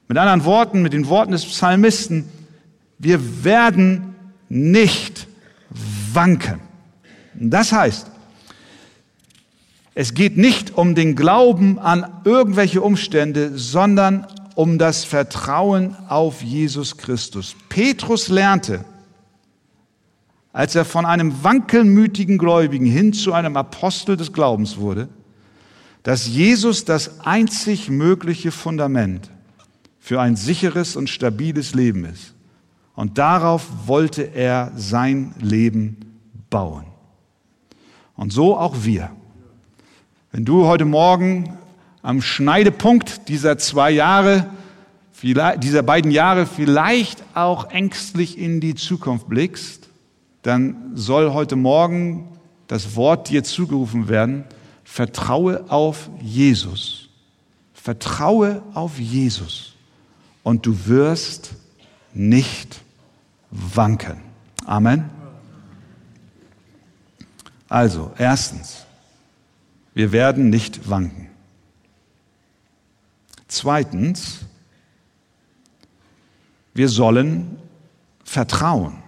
Mit 0.09 0.19
anderen 0.19 0.45
Worten, 0.45 0.83
mit 0.83 0.93
den 0.93 1.09
Worten 1.09 1.33
des 1.33 1.47
Psalmisten, 1.47 2.29
wir 2.99 3.45
werden 3.45 4.15
nicht 4.49 5.27
wanken. 6.13 6.61
Das 7.35 7.73
heißt, 7.73 8.11
es 9.95 10.15
geht 10.15 10.37
nicht 10.37 10.77
um 10.77 10.95
den 10.95 11.15
Glauben 11.15 11.79
an 11.79 12.21
irgendwelche 12.25 12.83
Umstände, 12.83 13.57
sondern 13.57 14.27
um 14.57 14.79
das 14.79 15.05
Vertrauen 15.05 15.97
auf 16.09 16.43
Jesus 16.43 16.97
Christus. 16.97 17.55
Petrus 17.69 18.29
lernte, 18.29 18.85
als 20.55 20.77
er 20.77 20.85
von 20.85 21.05
einem 21.05 21.43
wankelmütigen 21.43 22.39
Gläubigen 22.39 22.87
hin 22.87 23.13
zu 23.13 23.33
einem 23.33 23.57
Apostel 23.57 24.17
des 24.17 24.33
Glaubens 24.33 24.79
wurde, 24.79 25.09
dass 26.05 26.29
Jesus 26.29 26.85
das 26.85 27.21
einzig 27.27 27.91
mögliche 27.91 28.53
Fundament 28.53 29.31
für 29.99 30.21
ein 30.21 30.37
sicheres 30.37 30.95
und 30.95 31.11
stabiles 31.11 31.75
Leben 31.75 32.05
ist. 32.05 32.35
Und 32.95 33.19
darauf 33.19 33.67
wollte 33.87 34.23
er 34.23 34.71
sein 34.77 35.35
Leben 35.41 35.97
bauen. 36.51 36.85
Und 38.15 38.33
so 38.33 38.57
auch 38.57 38.85
wir. 38.85 39.11
Wenn 40.31 40.45
du 40.45 40.67
heute 40.67 40.85
Morgen 40.85 41.59
am 42.01 42.23
Schneidepunkt 42.23 43.29
dieser 43.29 43.59
zwei 43.59 43.91
Jahre, 43.91 44.47
dieser 45.21 45.83
beiden 45.83 46.13
Jahre 46.13 46.47
vielleicht 46.47 47.25
auch 47.35 47.71
ängstlich 47.71 48.39
in 48.39 48.61
die 48.61 48.77
Zukunft 48.77 49.29
blickst, 49.29 49.84
dann 50.45 50.93
soll 50.95 51.33
heute 51.33 51.57
Morgen 51.57 52.29
das 52.67 52.97
Wort 52.97 53.31
dir 53.31 53.43
zugerufen 53.43 54.09
werden, 54.09 54.45
Vertraue 54.85 55.71
auf 55.71 56.11
Jesus. 56.21 57.09
Vertraue 57.73 58.63
auf 58.75 59.01
Jesus. 59.01 59.75
Und 60.43 60.67
du 60.67 60.87
wirst 60.87 61.55
nicht 62.13 62.83
wanken. 63.51 64.21
Amen. 64.67 65.09
Also, 67.71 68.13
erstens, 68.19 68.85
wir 69.95 70.13
werden 70.13 70.51
nicht 70.51 70.91
wanken. 70.91 71.29
Zweitens, 73.49 74.41
wir 76.75 76.91
sollen 76.91 77.57
vertrauen. 78.25 79.04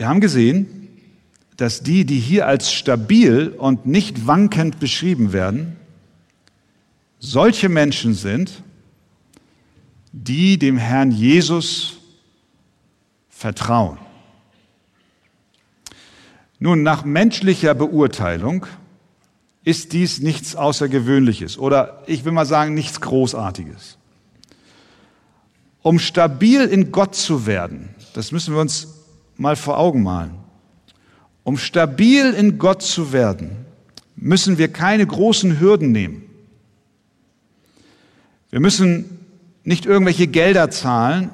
Wir 0.00 0.08
haben 0.08 0.22
gesehen, 0.22 0.88
dass 1.58 1.82
die, 1.82 2.06
die 2.06 2.18
hier 2.18 2.46
als 2.46 2.72
stabil 2.72 3.48
und 3.48 3.84
nicht 3.84 4.26
wankend 4.26 4.80
beschrieben 4.80 5.34
werden, 5.34 5.76
solche 7.18 7.68
Menschen 7.68 8.14
sind, 8.14 8.62
die 10.12 10.58
dem 10.58 10.78
Herrn 10.78 11.10
Jesus 11.10 11.98
vertrauen. 13.28 13.98
Nun, 16.60 16.82
nach 16.82 17.04
menschlicher 17.04 17.74
Beurteilung 17.74 18.64
ist 19.64 19.92
dies 19.92 20.20
nichts 20.20 20.56
Außergewöhnliches 20.56 21.58
oder 21.58 22.04
ich 22.06 22.24
will 22.24 22.32
mal 22.32 22.46
sagen, 22.46 22.72
nichts 22.72 23.02
Großartiges. 23.02 23.98
Um 25.82 25.98
stabil 25.98 26.62
in 26.62 26.90
Gott 26.90 27.14
zu 27.14 27.44
werden, 27.44 27.90
das 28.14 28.32
müssen 28.32 28.54
wir 28.54 28.62
uns 28.62 28.99
mal 29.40 29.56
vor 29.56 29.78
Augen 29.78 30.02
malen. 30.02 30.34
Um 31.42 31.56
stabil 31.56 32.34
in 32.34 32.58
Gott 32.58 32.82
zu 32.82 33.12
werden, 33.12 33.64
müssen 34.14 34.58
wir 34.58 34.68
keine 34.68 35.06
großen 35.06 35.58
Hürden 35.58 35.92
nehmen. 35.92 36.22
Wir 38.50 38.60
müssen 38.60 39.18
nicht 39.64 39.86
irgendwelche 39.86 40.26
Gelder 40.26 40.70
zahlen 40.70 41.30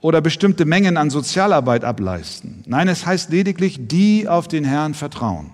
oder 0.00 0.22
bestimmte 0.22 0.64
Mengen 0.64 0.96
an 0.96 1.10
Sozialarbeit 1.10 1.84
ableisten. 1.84 2.64
Nein, 2.66 2.88
es 2.88 3.04
heißt 3.04 3.30
lediglich, 3.30 3.78
die 3.88 4.26
auf 4.26 4.48
den 4.48 4.64
Herrn 4.64 4.94
vertrauen, 4.94 5.50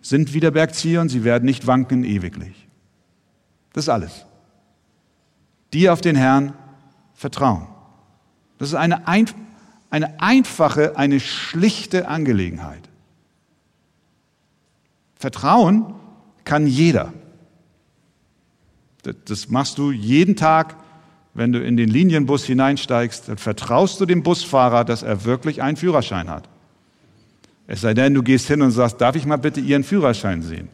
sind 0.00 0.32
wie 0.32 0.40
der 0.40 0.52
Berg 0.52 0.74
Zion, 0.74 1.10
sie 1.10 1.22
werden 1.22 1.44
nicht 1.44 1.66
wanken 1.66 2.02
ewiglich. 2.02 2.66
Das 3.74 3.84
ist 3.84 3.88
alles. 3.90 4.24
Die 5.74 5.90
auf 5.90 6.00
den 6.00 6.16
Herrn 6.16 6.54
vertrauen. 7.12 7.66
Das 8.58 8.68
ist 8.68 8.74
eine, 8.74 9.06
ein, 9.06 9.26
eine 9.92 10.20
einfache, 10.22 10.96
eine 10.96 11.20
schlichte 11.20 12.08
Angelegenheit. 12.08 12.88
Vertrauen 15.16 15.94
kann 16.44 16.66
jeder. 16.66 17.12
Das 19.26 19.50
machst 19.50 19.76
du 19.76 19.92
jeden 19.92 20.34
Tag, 20.34 20.76
wenn 21.34 21.52
du 21.52 21.62
in 21.62 21.76
den 21.76 21.90
Linienbus 21.90 22.46
hineinsteigst, 22.46 23.28
dann 23.28 23.36
vertraust 23.36 24.00
du 24.00 24.06
dem 24.06 24.22
Busfahrer, 24.22 24.84
dass 24.84 25.02
er 25.02 25.26
wirklich 25.26 25.60
einen 25.60 25.76
Führerschein 25.76 26.30
hat. 26.30 26.48
Es 27.66 27.82
sei 27.82 27.92
denn, 27.92 28.14
du 28.14 28.22
gehst 28.22 28.48
hin 28.48 28.62
und 28.62 28.70
sagst, 28.70 28.98
darf 28.98 29.14
ich 29.14 29.26
mal 29.26 29.36
bitte 29.36 29.60
Ihren 29.60 29.84
Führerschein 29.84 30.40
sehen? 30.40 30.68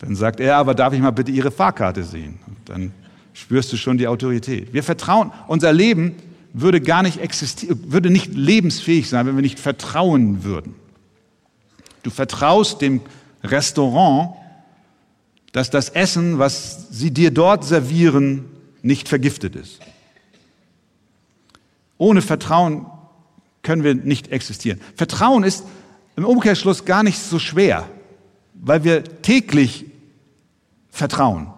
Dann 0.00 0.14
sagt 0.14 0.38
er, 0.38 0.56
aber 0.56 0.74
darf 0.74 0.92
ich 0.92 1.00
mal 1.00 1.12
bitte 1.12 1.32
Ihre 1.32 1.50
Fahrkarte 1.50 2.04
sehen? 2.04 2.40
Und 2.46 2.58
dann 2.66 2.92
spürst 3.32 3.72
du 3.72 3.78
schon 3.78 3.96
die 3.96 4.06
Autorität. 4.06 4.74
Wir 4.74 4.82
vertrauen, 4.82 5.32
unser 5.46 5.72
Leben 5.72 6.16
würde 6.58 6.80
gar 6.80 7.02
nicht 7.02 7.18
existieren, 7.18 7.92
würde 7.92 8.08
nicht 8.08 8.34
lebensfähig 8.34 9.10
sein, 9.10 9.26
wenn 9.26 9.36
wir 9.36 9.42
nicht 9.42 9.60
vertrauen 9.60 10.42
würden. 10.42 10.74
Du 12.02 12.08
vertraust 12.08 12.80
dem 12.80 13.02
Restaurant, 13.44 14.34
dass 15.52 15.68
das 15.68 15.90
Essen, 15.90 16.38
was 16.38 16.88
sie 16.90 17.10
dir 17.10 17.30
dort 17.30 17.64
servieren, 17.64 18.46
nicht 18.80 19.06
vergiftet 19.06 19.54
ist. 19.54 19.80
Ohne 21.98 22.22
Vertrauen 22.22 22.86
können 23.62 23.84
wir 23.84 23.94
nicht 23.94 24.28
existieren. 24.28 24.80
Vertrauen 24.94 25.44
ist 25.44 25.64
im 26.16 26.24
Umkehrschluss 26.24 26.86
gar 26.86 27.02
nicht 27.02 27.18
so 27.18 27.38
schwer, 27.38 27.86
weil 28.54 28.82
wir 28.82 29.04
täglich 29.20 29.84
vertrauen. 30.88 31.48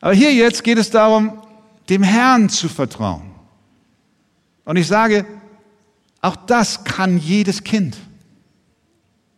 Aber 0.00 0.14
hier 0.14 0.32
jetzt 0.32 0.64
geht 0.64 0.78
es 0.78 0.90
darum, 0.90 1.42
dem 1.88 2.02
Herrn 2.02 2.48
zu 2.48 2.68
vertrauen. 2.68 3.30
Und 4.64 4.76
ich 4.76 4.86
sage, 4.86 5.26
auch 6.20 6.36
das 6.36 6.84
kann 6.84 7.18
jedes 7.18 7.64
Kind. 7.64 7.96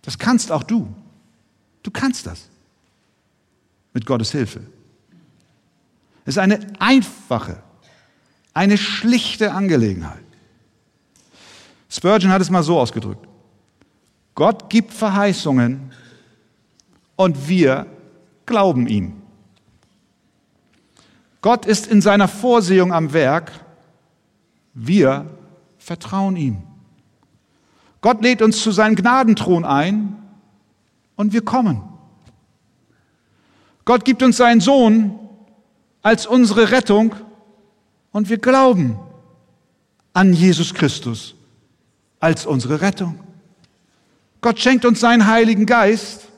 Das 0.03 0.19
kannst 0.19 0.53
auch 0.53 0.63
du. 0.63 0.93
Du 1.83 1.91
kannst 1.91 2.27
das. 2.27 2.49
Mit 3.93 4.07
Gottes 4.07 4.31
Hilfe. 4.33 4.61
Es 6.25 6.35
ist 6.35 6.39
eine 6.39 6.61
einfache, 6.79 7.63
eine 8.55 8.79
schlichte 8.79 9.53
Angelegenheit. 9.53 10.23
Spurgeon 11.89 12.33
hat 12.33 12.41
es 12.41 12.51
mal 12.51 12.63
so 12.63 12.79
ausgedrückt. 12.79 13.27
Gott 14.35 14.71
gibt 14.71 14.93
Verheißungen 14.93 15.93
und 17.17 17.49
wir 17.49 17.87
glauben 18.47 18.87
ihm. 18.87 19.22
Gott 21.43 21.67
ist 21.67 21.89
in 21.89 22.01
seiner 22.01 22.29
Vorsehung 22.29 22.93
am 22.93 23.13
Werk, 23.13 23.53
wir 24.75 25.27
vertrauen 25.77 26.37
ihm. 26.37 26.63
Gott 28.01 28.23
lädt 28.23 28.41
uns 28.43 28.63
zu 28.63 28.71
seinem 28.71 28.95
Gnadenthron 28.95 29.65
ein 29.65 30.17
und 31.17 31.33
wir 31.33 31.45
kommen. 31.45 31.83
Gott 33.85 34.05
gibt 34.05 34.23
uns 34.23 34.37
seinen 34.37 34.61
Sohn 34.61 35.19
als 36.01 36.27
unsere 36.27 36.71
Rettung 36.71 37.15
und 38.13 38.29
wir 38.29 38.39
glauben 38.39 38.99
an 40.13 40.33
Jesus 40.33 40.73
Christus 40.73 41.35
als 42.21 42.47
unsere 42.47 42.81
Rettung. 42.81 43.19
Gott 44.41 44.61
schenkt 44.61 44.85
uns 44.85 45.01
seinen 45.01 45.27
Heiligen 45.27 45.67
Geist 45.67 46.29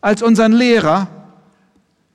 als 0.00 0.22
unseren 0.22 0.52
Lehrer 0.52 1.08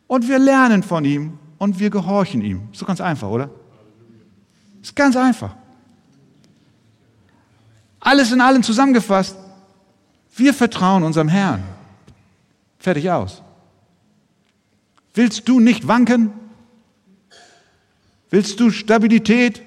und 0.07 0.29
wir 0.29 0.39
lernen 0.39 0.83
von 0.83 1.03
ihm 1.03 1.39
und 1.61 1.77
wir 1.77 1.91
gehorchen 1.91 2.41
ihm. 2.41 2.69
Ist 2.71 2.81
doch 2.81 2.87
ganz 2.87 2.99
einfach, 3.01 3.29
oder? 3.29 3.51
Ist 4.81 4.95
ganz 4.95 5.15
einfach. 5.15 5.55
Alles 7.99 8.31
in 8.31 8.41
allem 8.41 8.63
zusammengefasst. 8.63 9.37
Wir 10.35 10.55
vertrauen 10.55 11.03
unserem 11.03 11.27
Herrn. 11.27 11.63
Fertig 12.79 13.11
aus. 13.11 13.43
Willst 15.13 15.47
du 15.47 15.59
nicht 15.59 15.87
wanken? 15.87 16.31
Willst 18.31 18.59
du 18.59 18.71
Stabilität? 18.71 19.61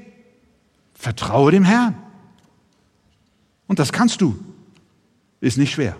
Vertraue 0.94 1.52
dem 1.52 1.62
Herrn. 1.62 1.94
Und 3.68 3.78
das 3.78 3.92
kannst 3.92 4.20
du. 4.20 4.37
Ist 5.40 5.59
nicht 5.59 5.74
schwer. 5.74 5.96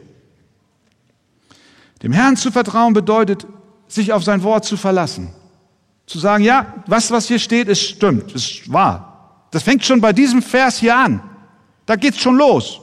Dem 2.02 2.11
Herrn 2.11 2.37
zu 2.37 2.50
vertrauen 2.50 2.94
bedeutet, 2.94 3.46
sich 3.87 4.12
auf 4.12 4.24
sein 4.24 4.42
Wort 4.42 4.64
zu 4.64 4.76
verlassen. 4.76 5.33
Zu 6.07 6.19
sagen, 6.19 6.45
ja, 6.45 6.75
was, 6.87 7.11
was 7.11 7.29
hier 7.29 7.38
steht, 7.38 7.69
ist 7.69 7.83
stimmt, 7.83 8.33
ist 8.33 8.71
wahr. 8.71 9.47
Das 9.51 9.62
fängt 9.62 9.85
schon 9.85 10.01
bei 10.01 10.12
diesem 10.12 10.43
Vers 10.43 10.79
hier 10.79 10.97
an. 10.97 11.23
Da 11.87 11.97
geht's 11.97 12.21
schon 12.21 12.37
los. 12.37 12.81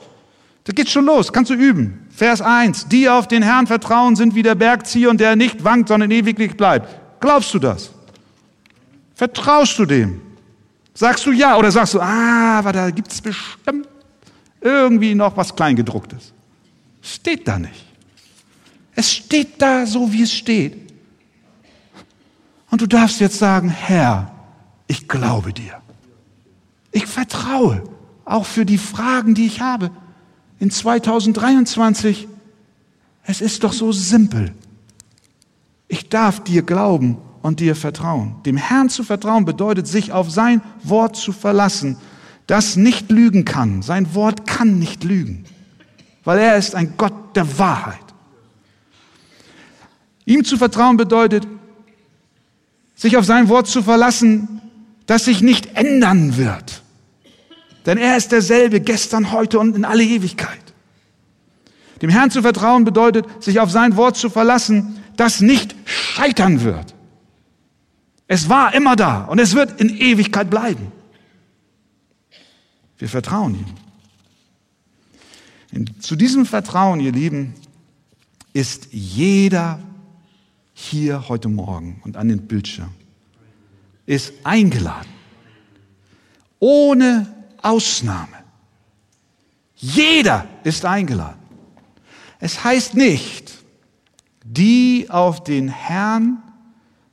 Da 0.63 0.73
geht's 0.73 0.91
schon 0.91 1.05
los. 1.05 1.31
Kannst 1.31 1.51
du 1.51 1.55
üben. 1.55 2.07
Vers 2.09 2.41
1. 2.41 2.87
Die 2.87 3.09
auf 3.09 3.27
den 3.27 3.43
Herrn 3.43 3.67
vertrauen, 3.67 4.15
sind 4.15 4.35
wie 4.35 4.43
der 4.43 4.55
Berg 4.55 4.85
Zion, 4.87 5.17
der 5.17 5.35
nicht 5.35 5.63
wankt, 5.63 5.89
sondern 5.89 6.11
ewiglich 6.11 6.55
bleibt. 6.55 6.87
Glaubst 7.19 7.53
du 7.53 7.59
das? 7.59 7.91
Vertraust 9.15 9.77
du 9.77 9.85
dem? 9.85 10.21
Sagst 10.93 11.25
du 11.25 11.31
ja 11.31 11.57
oder 11.57 11.71
sagst 11.71 11.93
du, 11.93 11.99
ah, 11.99 12.59
aber 12.59 12.73
da 12.73 12.89
gibt's 12.89 13.21
bestimmt 13.21 13.87
irgendwie 14.59 15.15
noch 15.15 15.35
was 15.35 15.55
Kleingedrucktes. 15.55 16.31
Steht 17.01 17.47
da 17.47 17.57
nicht. 17.57 17.85
Es 18.95 19.11
steht 19.11 19.61
da 19.61 19.85
so, 19.85 20.11
wie 20.11 20.23
es 20.23 20.33
steht. 20.33 20.80
Und 22.71 22.81
du 22.81 22.87
darfst 22.87 23.19
jetzt 23.19 23.37
sagen, 23.37 23.69
Herr, 23.69 24.31
ich 24.87 25.07
glaube 25.07 25.53
dir. 25.53 25.81
Ich 26.91 27.05
vertraue 27.05 27.83
auch 28.25 28.45
für 28.45 28.65
die 28.65 28.77
Fragen, 28.77 29.35
die 29.35 29.45
ich 29.45 29.61
habe. 29.61 29.91
In 30.59 30.71
2023, 30.71 32.27
es 33.23 33.41
ist 33.41 33.63
doch 33.63 33.73
so 33.73 33.91
simpel. 33.91 34.53
Ich 35.87 36.09
darf 36.09 36.43
dir 36.43 36.61
glauben 36.61 37.17
und 37.41 37.59
dir 37.59 37.75
vertrauen. 37.75 38.35
Dem 38.45 38.55
Herrn 38.57 38.89
zu 38.89 39.03
vertrauen 39.03 39.43
bedeutet, 39.43 39.87
sich 39.87 40.13
auf 40.13 40.31
sein 40.31 40.61
Wort 40.83 41.17
zu 41.17 41.33
verlassen, 41.33 41.97
das 42.47 42.77
nicht 42.77 43.11
lügen 43.11 43.43
kann. 43.43 43.81
Sein 43.81 44.13
Wort 44.15 44.47
kann 44.47 44.79
nicht 44.79 45.03
lügen, 45.03 45.43
weil 46.23 46.39
er 46.39 46.57
ist 46.57 46.75
ein 46.75 46.93
Gott 46.97 47.35
der 47.35 47.57
Wahrheit. 47.57 47.99
Ihm 50.25 50.45
zu 50.45 50.57
vertrauen 50.57 50.95
bedeutet, 50.95 51.47
sich 53.01 53.17
auf 53.17 53.25
sein 53.25 53.49
Wort 53.49 53.65
zu 53.65 53.81
verlassen, 53.81 54.61
das 55.07 55.25
sich 55.25 55.41
nicht 55.41 55.75
ändern 55.75 56.37
wird. 56.37 56.83
Denn 57.87 57.97
er 57.97 58.15
ist 58.15 58.31
derselbe 58.31 58.79
gestern, 58.79 59.31
heute 59.31 59.57
und 59.57 59.75
in 59.75 59.85
alle 59.85 60.03
Ewigkeit. 60.03 60.59
Dem 62.03 62.11
Herrn 62.11 62.29
zu 62.29 62.43
vertrauen 62.43 62.85
bedeutet, 62.85 63.25
sich 63.43 63.59
auf 63.59 63.71
sein 63.71 63.95
Wort 63.97 64.17
zu 64.17 64.29
verlassen, 64.29 64.99
das 65.17 65.41
nicht 65.41 65.73
scheitern 65.85 66.61
wird. 66.61 66.93
Es 68.27 68.49
war 68.49 68.75
immer 68.75 68.95
da 68.95 69.23
und 69.23 69.39
es 69.39 69.55
wird 69.55 69.81
in 69.81 69.89
Ewigkeit 69.89 70.51
bleiben. 70.51 70.91
Wir 72.99 73.09
vertrauen 73.09 73.55
ihm. 73.55 73.65
Und 75.73 76.03
zu 76.03 76.15
diesem 76.15 76.45
Vertrauen, 76.45 76.99
ihr 76.99 77.13
Lieben, 77.13 77.55
ist 78.53 78.89
jeder 78.91 79.79
hier 80.81 81.29
heute 81.29 81.47
Morgen 81.47 82.01
und 82.03 82.17
an 82.17 82.27
den 82.27 82.47
Bildschirm, 82.47 82.91
ist 84.05 84.33
eingeladen. 84.43 85.09
Ohne 86.59 87.27
Ausnahme. 87.61 88.37
Jeder 89.75 90.47
ist 90.63 90.85
eingeladen. 90.85 91.39
Es 92.39 92.63
heißt 92.63 92.95
nicht, 92.95 93.53
die 94.43 95.07
auf 95.09 95.43
den 95.43 95.69
Herrn 95.69 96.41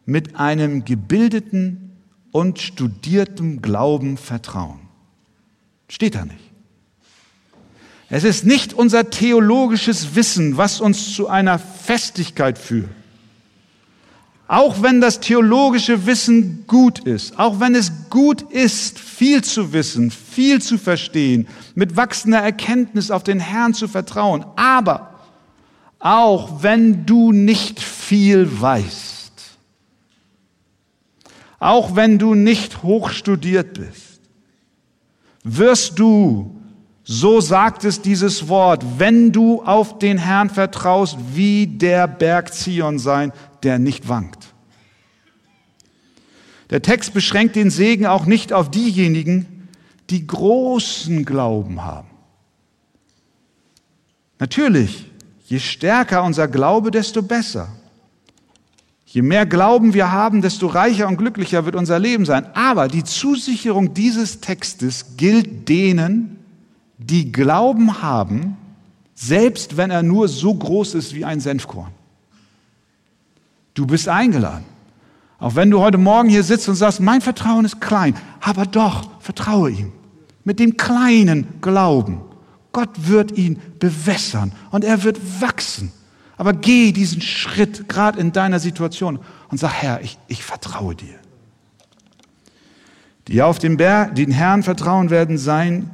mit 0.07 0.37
einem 0.37 0.85
gebildeten 0.85 1.96
und 2.33 2.59
studierten 2.61 3.62
Glauben 3.62 4.16
vertrauen. 4.16 4.81
Steht 5.88 6.14
da 6.14 6.24
nicht. 6.24 6.50
Es 8.11 8.24
ist 8.24 8.46
nicht 8.46 8.72
unser 8.72 9.11
theologisches 9.11 10.14
Wissen, 10.14 10.57
was 10.57 10.81
uns 10.81 11.14
zu 11.14 11.28
einer 11.28 11.59
Festigkeit 11.59 12.59
führt. 12.59 12.88
Auch 14.48 14.80
wenn 14.80 15.02
das 15.02 15.20
theologische 15.20 16.06
Wissen 16.06 16.64
gut 16.66 17.00
ist, 17.00 17.38
auch 17.38 17.61
wenn 17.61 17.74
es 17.74 17.92
gut 18.08 18.40
ist, 18.40 18.98
viel 18.98 19.44
zu 19.44 19.74
wissen, 19.74 20.11
viel 20.11 20.62
zu 20.62 20.78
verstehen, 20.78 21.46
mit 21.74 21.96
wachsender 21.96 22.38
Erkenntnis 22.38 23.11
auf 23.11 23.22
den 23.22 23.40
Herrn 23.40 23.74
zu 23.74 23.88
vertrauen, 23.88 24.46
aber 24.56 25.20
auch 25.98 26.62
wenn 26.62 27.04
du 27.04 27.30
nicht 27.32 27.78
viel 27.78 28.48
weißt, 28.61 29.32
auch 31.58 31.94
wenn 31.94 32.18
du 32.18 32.34
nicht 32.34 32.82
hochstudiert 32.82 33.74
bist, 33.74 34.20
wirst 35.44 35.98
du, 35.98 36.58
so 37.11 37.40
sagt 37.40 37.85
es 37.85 38.03
dieses 38.03 38.49
Wort, 38.49 38.85
wenn 38.99 39.33
du 39.33 39.62
auf 39.62 39.99
den 39.99 40.18
Herrn 40.18 40.51
vertraust, 40.51 41.16
wie 41.33 41.66
der 41.66 42.07
Berg 42.07 42.53
Zion 42.53 42.99
sein, 42.99 43.33
der 43.62 43.79
nicht 43.79 44.11
wankt. 44.11 44.53
Der 46.68 46.83
Text 46.83 47.14
beschränkt 47.14 47.57
den 47.57 47.71
Segen 47.71 48.05
auch 48.05 48.27
nicht 48.27 48.53
auf 48.53 48.71
diejenigen, 48.71 49.71
die 50.11 50.27
großen 50.27 51.25
Glauben 51.25 51.83
haben. 51.83 52.09
Natürlich, 54.38 55.11
je 55.47 55.61
stärker 55.61 56.23
unser 56.23 56.47
Glaube, 56.47 56.90
desto 56.90 57.23
besser. 57.23 57.68
Je 59.07 59.23
mehr 59.23 59.47
Glauben 59.47 59.94
wir 59.94 60.12
haben, 60.12 60.42
desto 60.42 60.66
reicher 60.66 61.09
und 61.09 61.16
glücklicher 61.16 61.64
wird 61.64 61.75
unser 61.75 61.99
Leben 61.99 62.27
sein. 62.27 62.55
Aber 62.55 62.87
die 62.87 63.03
Zusicherung 63.03 63.94
dieses 63.94 64.42
Textes 64.42 65.16
gilt 65.16 65.71
denen, 65.71 66.38
die 66.98 67.32
Glauben 67.32 68.02
haben, 68.02 68.56
selbst 69.14 69.76
wenn 69.76 69.90
er 69.90 70.02
nur 70.02 70.28
so 70.28 70.54
groß 70.54 70.94
ist 70.94 71.14
wie 71.14 71.24
ein 71.24 71.40
Senfkorn. 71.40 71.92
Du 73.74 73.87
bist 73.87 74.08
eingeladen. 74.08 74.64
Auch 75.38 75.54
wenn 75.54 75.70
du 75.70 75.80
heute 75.80 75.98
Morgen 75.98 76.28
hier 76.28 76.42
sitzt 76.42 76.68
und 76.68 76.74
sagst, 76.74 77.00
mein 77.00 77.20
Vertrauen 77.20 77.64
ist 77.64 77.80
klein, 77.80 78.16
aber 78.40 78.66
doch, 78.66 79.08
vertraue 79.20 79.70
ihm. 79.70 79.92
Mit 80.42 80.58
dem 80.58 80.76
kleinen 80.76 81.61
Glauben. 81.61 82.20
Gott 82.72 82.90
wird 83.08 83.32
ihn 83.32 83.61
bewässern 83.78 84.52
und 84.72 84.84
er 84.84 85.04
wird 85.04 85.40
wachsen. 85.40 85.92
Aber 86.37 86.52
geh 86.52 86.92
diesen 86.92 87.20
Schritt 87.20 87.88
gerade 87.88 88.18
in 88.18 88.32
deiner 88.32 88.58
Situation 88.58 89.20
und 89.48 89.58
sag, 89.58 89.72
Herr, 89.72 90.00
ich, 90.02 90.18
ich 90.28 90.42
vertraue 90.42 90.94
dir. 90.94 91.14
Die 93.28 93.42
auf 93.42 93.58
den, 93.58 93.76
Berg, 93.76 94.14
den 94.14 94.30
Herrn 94.30 94.62
vertrauen 94.62 95.11
werden 95.11 95.38
sein 95.38 95.90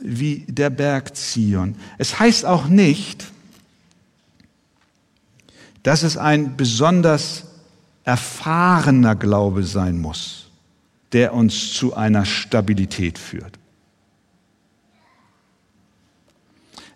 wie 0.00 0.44
der 0.48 0.70
Berg 0.70 1.16
Zion. 1.16 1.76
Es 1.98 2.18
heißt 2.18 2.44
auch 2.44 2.68
nicht, 2.68 3.26
dass 5.82 6.02
es 6.02 6.16
ein 6.16 6.56
besonders 6.56 7.44
erfahrener 8.04 9.14
Glaube 9.14 9.64
sein 9.64 9.98
muss, 9.98 10.48
der 11.12 11.34
uns 11.34 11.72
zu 11.72 11.94
einer 11.94 12.24
Stabilität 12.24 13.18
führt. 13.18 13.58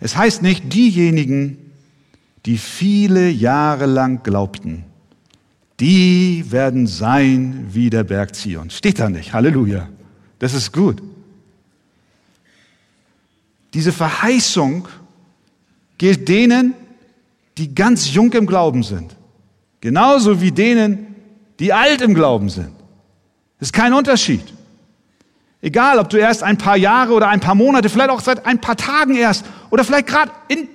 Es 0.01 0.17
heißt 0.17 0.43
nicht 0.43 0.73
diejenigen, 0.73 1.59
die 2.47 2.59
viele 2.59 3.29
Jahre 3.29 3.87
lang 3.87 4.23
glaubten, 4.23 4.85
die 5.79 6.45
werden 6.51 6.87
sein 6.87 7.69
wie 7.71 7.91
der 7.91 8.05
Berg 8.05 8.35
Zion. 8.35 8.71
Steht 8.71 8.99
da 8.99 9.09
nicht. 9.09 9.33
Halleluja. 9.33 9.89
Das 10.39 10.53
ist 10.55 10.73
gut. 10.73 11.03
Diese 13.75 13.93
Verheißung 13.93 14.89
gilt 15.99 16.29
denen, 16.29 16.75
die 17.59 17.75
ganz 17.75 18.13
jung 18.13 18.33
im 18.33 18.47
Glauben 18.47 18.83
sind. 18.83 19.15
Genauso 19.81 20.41
wie 20.41 20.53
denen, 20.53 21.15
die 21.59 21.73
alt 21.73 22.01
im 22.01 22.15
Glauben 22.15 22.49
sind. 22.49 22.73
Das 23.59 23.69
ist 23.69 23.73
kein 23.73 23.93
Unterschied. 23.93 24.45
Egal, 25.63 25.99
ob 25.99 26.09
du 26.09 26.17
erst 26.17 26.43
ein 26.43 26.57
paar 26.57 26.77
Jahre 26.77 27.13
oder 27.13 27.29
ein 27.29 27.41
paar 27.41 27.55
Monate, 27.55 27.91
vielleicht 27.91 28.11
auch 28.11 28.21
seit 28.21 28.47
ein 28.47 28.61
paar 28.61 28.77
Tagen 28.77 29.15
erst 29.15 29.45
oder 29.69 29.85
vielleicht 29.85 30.07
gerade 30.07 30.33
in 30.49 30.69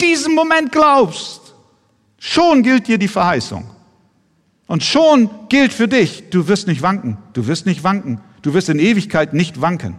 diesem 0.00 0.34
Moment 0.34 0.72
glaubst, 0.72 1.40
schon 2.18 2.62
gilt 2.62 2.86
dir 2.86 2.98
die 2.98 3.08
Verheißung. 3.08 3.64
Und 4.66 4.82
schon 4.82 5.30
gilt 5.48 5.72
für 5.72 5.88
dich, 5.88 6.24
du 6.30 6.48
wirst 6.48 6.66
nicht 6.66 6.82
wanken, 6.82 7.16
du 7.32 7.46
wirst 7.46 7.66
nicht 7.66 7.84
wanken, 7.84 8.20
du 8.42 8.52
wirst 8.52 8.68
in 8.68 8.78
Ewigkeit 8.78 9.32
nicht 9.32 9.60
wanken. 9.60 9.98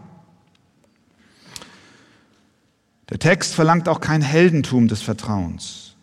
Der 3.10 3.20
Text 3.20 3.54
verlangt 3.54 3.88
auch 3.88 4.02
kein 4.02 4.22
Heldentum 4.22 4.88
des 4.88 5.02
Vertrauens. 5.02 5.96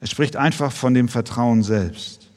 Es 0.00 0.10
spricht 0.10 0.36
einfach 0.36 0.72
von 0.72 0.94
dem 0.94 1.08
Vertrauen 1.08 1.62
selbst. 1.62 2.28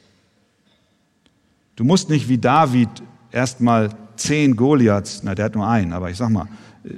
Du 1.75 1.83
musst 1.83 2.09
nicht 2.09 2.27
wie 2.27 2.37
David 2.37 2.89
erstmal 3.31 3.89
zehn 4.15 4.55
Goliaths, 4.55 5.21
na 5.23 5.35
der 5.35 5.45
hat 5.45 5.55
nur 5.55 5.67
einen, 5.67 5.93
aber 5.93 6.09
ich 6.09 6.17
sag 6.17 6.29
mal, 6.29 6.47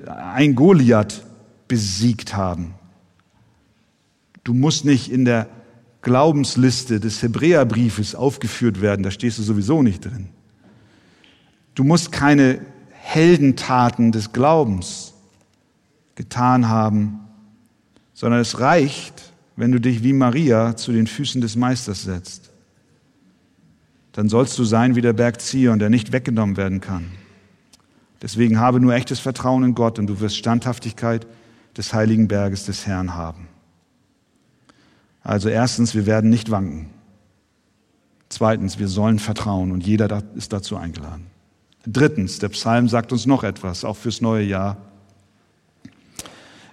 ein 0.08 0.56
Goliath 0.56 1.26
besiegt 1.68 2.36
haben. 2.36 2.76
Du 4.44 4.54
musst 4.54 4.86
nicht 4.86 5.12
in 5.12 5.26
der 5.26 5.48
Glaubensliste 6.02 7.00
des 7.00 7.22
Hebräerbriefes 7.22 8.16
aufgeführt 8.16 8.82
werden, 8.82 9.04
da 9.04 9.12
stehst 9.12 9.38
du 9.38 9.44
sowieso 9.44 9.84
nicht 9.84 10.06
drin. 10.06 10.30
Du 11.76 11.84
musst 11.84 12.12
keine 12.12 12.62
Heldentaten 13.12 14.12
des 14.12 14.34
Glaubens 14.34 15.16
getan 16.14 16.70
haben, 16.70 17.22
sondern 18.14 18.40
es 18.40 18.60
reicht, 18.60 19.34
wenn 19.56 19.72
du 19.72 19.82
dich 19.82 20.04
wie 20.04 20.14
Maria 20.14 20.76
zu 20.76 20.92
den 20.92 21.08
Füßen 21.08 21.42
des 21.42 21.56
Meisters 21.56 22.04
setzt. 22.04 22.52
Dann 24.12 24.30
sollst 24.30 24.60
du 24.60 24.64
sein 24.64 24.96
wie 24.96 25.02
der 25.02 25.14
Berg 25.14 25.42
Zion, 25.42 25.80
der 25.80 25.90
nicht 25.90 26.12
weggenommen 26.12 26.56
werden 26.56 26.82
kann. 26.82 27.12
Deswegen 28.22 28.60
habe 28.60 28.80
nur 28.80 28.94
echtes 28.94 29.20
Vertrauen 29.20 29.64
in 29.64 29.74
Gott 29.74 29.98
und 29.98 30.06
du 30.06 30.20
wirst 30.20 30.38
Standhaftigkeit 30.38 31.26
des 31.76 31.94
heiligen 31.96 32.28
Berges 32.28 32.66
des 32.66 32.86
Herrn 32.86 33.16
haben. 33.16 33.48
Also 35.24 35.50
erstens, 35.50 35.96
wir 35.96 36.06
werden 36.06 36.30
nicht 36.30 36.52
wanken. 36.52 36.92
Zweitens, 38.30 38.78
wir 38.78 38.88
sollen 38.88 39.18
vertrauen 39.18 39.72
und 39.72 39.84
jeder 39.84 40.22
ist 40.36 40.54
dazu 40.54 40.78
eingeladen. 40.78 41.26
Drittens, 41.86 42.40
der 42.40 42.50
Psalm 42.50 42.90
sagt 42.90 43.12
uns 43.12 43.26
noch 43.26 43.44
etwas, 43.44 43.86
auch 43.86 43.96
fürs 43.96 44.22
neue 44.22 44.44
Jahr. 44.44 44.78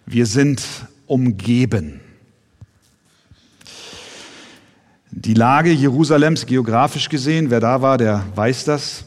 Wir 0.05 0.27
sind 0.27 0.62
umgeben. 1.07 2.01
Die 5.11 5.35
Lage 5.35 5.71
Jerusalems 5.71 6.47
geografisch 6.47 7.09
gesehen, 7.09 7.51
wer 7.51 7.61
da 7.61 7.81
war, 7.81 7.99
der 7.99 8.25
weiß 8.35 8.64
das, 8.64 9.07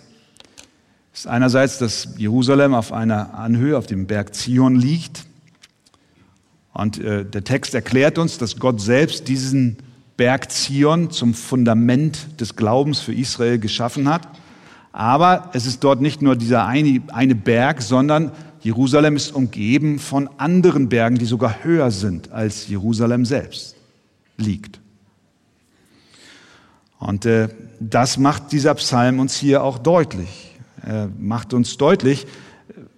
ist 1.13 1.27
einerseits, 1.27 1.77
dass 1.77 2.09
Jerusalem 2.17 2.73
auf 2.73 2.93
einer 2.93 3.33
Anhöhe, 3.33 3.77
auf 3.77 3.85
dem 3.85 4.07
Berg 4.07 4.33
Zion 4.33 4.75
liegt. 4.75 5.25
Und 6.73 6.97
äh, 6.97 7.25
der 7.25 7.43
Text 7.43 7.75
erklärt 7.75 8.17
uns, 8.17 8.38
dass 8.38 8.57
Gott 8.57 8.79
selbst 8.79 9.27
diesen 9.27 9.77
Berg 10.15 10.49
Zion 10.49 11.12
zum 11.12 11.33
Fundament 11.33 12.39
des 12.39 12.55
Glaubens 12.55 12.99
für 13.01 13.13
Israel 13.13 13.59
geschaffen 13.59 14.07
hat. 14.07 14.27
Aber 14.91 15.49
es 15.54 15.65
ist 15.65 15.84
dort 15.84 16.02
nicht 16.02 16.21
nur 16.21 16.36
dieser 16.36 16.65
eine, 16.65 17.02
eine 17.10 17.36
Berg, 17.36 17.82
sondern 17.82 18.32
Jerusalem 18.62 19.15
ist 19.15 19.34
umgeben 19.34 19.99
von 19.99 20.30
anderen 20.38 20.89
Bergen, 20.89 21.17
die 21.17 21.25
sogar 21.25 21.63
höher 21.63 21.91
sind 21.91 22.32
als 22.32 22.67
Jerusalem 22.67 23.25
selbst 23.25 23.75
liegt. 24.38 24.80
Und 26.99 27.25
äh, 27.25 27.47
das 27.80 28.17
macht 28.17 28.52
dieser 28.52 28.75
Psalm 28.75 29.19
uns 29.19 29.38
hier 29.38 29.63
auch 29.63 29.78
deutlich. 29.78 30.58
Er 30.86 31.10
macht 31.17 31.54
uns 31.54 31.78
deutlich, 31.78 32.28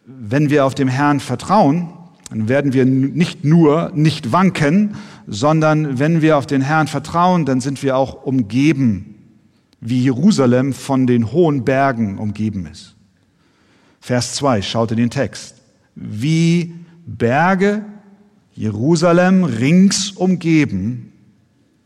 wenn 0.06 0.50
wir 0.50 0.66
auf 0.66 0.76
dem 0.76 0.88
Herrn 0.88 1.20
vertrauen, 1.20 1.90
dann 2.30 2.48
werden 2.48 2.74
wir 2.74 2.86
nicht 2.86 3.44
nur 3.44 3.92
nicht 3.94 4.32
wanken, 4.32 4.96
sondern 5.28 6.00
wenn 6.00 6.22
wir 6.22 6.38
auf 6.38 6.48
den 6.48 6.62
Herrn 6.62 6.88
vertrauen, 6.88 7.46
dann 7.46 7.62
sind 7.62 7.84
wir 7.84 7.98
auch 7.98 8.24
umgeben, 8.24 9.21
wie 9.82 10.04
Jerusalem 10.04 10.74
von 10.74 11.08
den 11.08 11.32
hohen 11.32 11.66
Bergen 11.66 12.20
umgeben 12.20 12.68
ist. 12.68 12.96
Vers 14.00 14.36
2, 14.36 14.62
schaut 14.62 14.92
in 14.92 14.98
den 14.98 15.10
Text. 15.10 15.56
Wie 15.96 16.74
Berge 17.06 17.84
Jerusalem 18.54 19.44
rings 19.44 20.12
umgeben, 20.12 21.14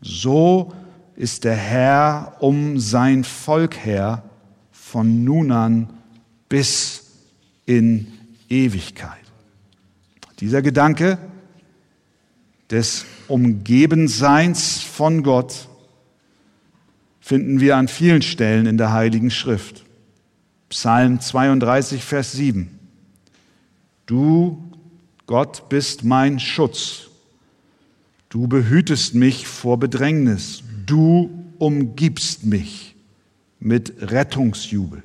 so 0.00 0.72
ist 1.16 1.44
der 1.44 1.56
Herr 1.56 2.36
um 2.40 2.78
sein 2.78 3.24
Volk 3.24 3.76
her 3.76 4.22
von 4.70 5.24
nun 5.24 5.50
an 5.50 5.88
bis 6.48 7.04
in 7.64 8.06
Ewigkeit. 8.48 9.12
Dieser 10.38 10.60
Gedanke 10.60 11.18
des 12.70 13.06
Umgebenseins 13.28 14.82
von 14.82 15.22
Gott 15.22 15.68
finden 17.26 17.58
wir 17.58 17.76
an 17.76 17.88
vielen 17.88 18.22
Stellen 18.22 18.66
in 18.66 18.78
der 18.78 18.92
Heiligen 18.92 19.32
Schrift. 19.32 19.84
Psalm 20.68 21.18
32, 21.18 22.04
Vers 22.04 22.30
7. 22.30 22.78
Du, 24.06 24.62
Gott, 25.26 25.68
bist 25.68 26.04
mein 26.04 26.38
Schutz. 26.38 27.08
Du 28.28 28.46
behütest 28.46 29.16
mich 29.16 29.48
vor 29.48 29.76
Bedrängnis. 29.76 30.62
Du 30.86 31.44
umgibst 31.58 32.44
mich 32.44 32.94
mit 33.58 33.94
Rettungsjubel. 34.00 35.02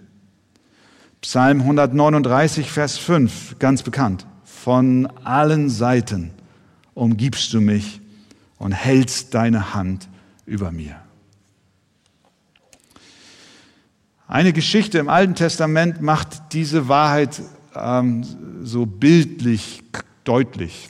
Psalm 1.22 1.62
139, 1.62 2.70
Vers 2.70 3.00
5, 3.00 3.58
ganz 3.58 3.82
bekannt. 3.82 4.28
Von 4.44 5.08
allen 5.24 5.72
Seiten 5.72 6.30
umgibst 6.94 7.52
du 7.52 7.62
mich 7.62 8.00
und 8.60 8.74
hältst 8.74 9.34
deine 9.34 9.74
Hand 9.74 10.08
über 10.46 10.72
mir. 10.72 11.01
Eine 14.32 14.54
Geschichte 14.54 14.98
im 14.98 15.10
Alten 15.10 15.36
Testament 15.36 16.02
macht 16.02 16.54
diese 16.54 16.88
Wahrheit 16.88 17.42
ähm, 17.76 18.24
so 18.64 18.86
bildlich 18.86 19.84
deutlich. 20.24 20.88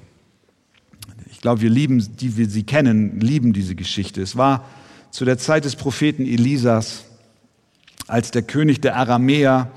Ich 1.32 1.42
glaube, 1.42 1.62
wir 1.62 1.72
lieben, 1.72 2.08
die 2.18 2.38
wir 2.38 2.48
sie 2.48 2.62
kennen, 2.62 3.20
lieben 3.20 3.52
diese 3.52 3.74
Geschichte. 3.74 4.22
Es 4.22 4.38
war 4.38 4.64
zu 5.10 5.26
der 5.26 5.40
Zeit 5.40 5.66
des 5.66 5.76
Propheten 5.76 6.24
Elisas, 6.24 7.06
als 8.06 8.30
der 8.30 8.44
König 8.44 8.80
der 8.80 8.96
Aramäer 8.96 9.72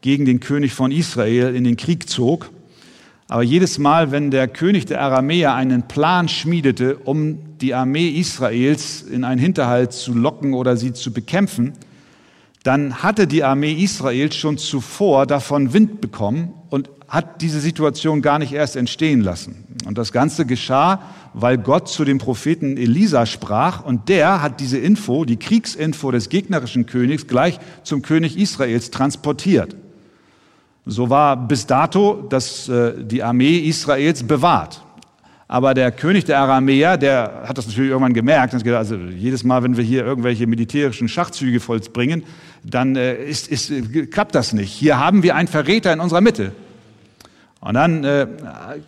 gegen 0.00 0.24
den 0.24 0.40
König 0.40 0.74
von 0.74 0.90
Israel 0.90 1.54
in 1.54 1.62
den 1.62 1.76
Krieg 1.76 2.08
zog. 2.08 2.50
Aber 3.28 3.44
jedes 3.44 3.78
Mal, 3.78 4.10
wenn 4.10 4.32
der 4.32 4.48
König 4.48 4.86
der 4.86 5.00
Aramäer 5.00 5.54
einen 5.54 5.86
Plan 5.86 6.28
schmiedete, 6.28 6.96
um 6.96 7.38
die 7.60 7.74
Armee 7.74 8.08
Israels 8.08 9.02
in 9.02 9.22
einen 9.22 9.40
Hinterhalt 9.40 9.92
zu 9.92 10.14
locken 10.14 10.52
oder 10.52 10.76
sie 10.76 10.92
zu 10.92 11.12
bekämpfen, 11.12 11.74
dann 12.64 13.02
hatte 13.02 13.26
die 13.26 13.44
Armee 13.44 13.74
Israels 13.74 14.34
schon 14.34 14.56
zuvor 14.56 15.26
davon 15.26 15.74
Wind 15.74 16.00
bekommen 16.00 16.54
und 16.70 16.90
hat 17.08 17.42
diese 17.42 17.60
Situation 17.60 18.22
gar 18.22 18.38
nicht 18.38 18.54
erst 18.54 18.74
entstehen 18.74 19.20
lassen. 19.20 19.66
Und 19.86 19.98
das 19.98 20.12
Ganze 20.12 20.46
geschah, 20.46 21.02
weil 21.34 21.58
Gott 21.58 21.88
zu 21.88 22.06
dem 22.06 22.16
Propheten 22.16 22.78
Elisa 22.78 23.26
sprach 23.26 23.84
und 23.84 24.08
der 24.08 24.40
hat 24.40 24.60
diese 24.60 24.78
Info, 24.78 25.26
die 25.26 25.36
Kriegsinfo 25.36 26.10
des 26.10 26.30
gegnerischen 26.30 26.86
Königs, 26.86 27.26
gleich 27.26 27.60
zum 27.82 28.00
König 28.00 28.38
Israels 28.38 28.90
transportiert. 28.90 29.76
So 30.86 31.10
war 31.10 31.36
bis 31.36 31.66
dato 31.66 32.26
dass 32.30 32.68
äh, 32.68 32.94
die 33.04 33.22
Armee 33.22 33.58
Israels 33.58 34.22
bewahrt. 34.22 34.82
Aber 35.46 35.74
der 35.74 35.92
König 35.92 36.24
der 36.24 36.38
Aramäer, 36.38 36.96
der 36.96 37.42
hat 37.46 37.58
das 37.58 37.66
natürlich 37.66 37.90
irgendwann 37.90 38.14
gemerkt. 38.14 38.52
Gesagt, 38.52 38.68
also 38.68 38.96
jedes 38.96 39.44
Mal, 39.44 39.62
wenn 39.62 39.76
wir 39.76 39.84
hier 39.84 40.04
irgendwelche 40.04 40.46
militärischen 40.46 41.08
Schachzüge 41.08 41.60
vollbringen, 41.60 42.24
dann 42.62 42.96
äh, 42.96 43.22
ist, 43.22 43.48
ist, 43.48 43.70
klappt 44.10 44.34
das 44.34 44.52
nicht. 44.52 44.72
Hier 44.72 44.98
haben 44.98 45.22
wir 45.22 45.36
einen 45.36 45.48
Verräter 45.48 45.92
in 45.92 46.00
unserer 46.00 46.22
Mitte. 46.22 46.52
Und 47.60 47.74
dann 47.74 48.04
äh, 48.04 48.26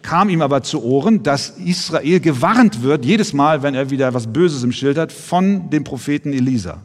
kam 0.02 0.28
ihm 0.28 0.42
aber 0.42 0.62
zu 0.62 0.82
Ohren, 0.82 1.22
dass 1.22 1.50
Israel 1.50 2.20
gewarnt 2.20 2.82
wird, 2.82 3.04
jedes 3.04 3.32
Mal, 3.32 3.62
wenn 3.62 3.74
er 3.74 3.90
wieder 3.90 4.12
was 4.12 4.26
Böses 4.26 4.62
im 4.64 4.72
Schild 4.72 4.98
hat, 4.98 5.12
von 5.12 5.70
dem 5.70 5.84
Propheten 5.84 6.32
Elisa. 6.32 6.82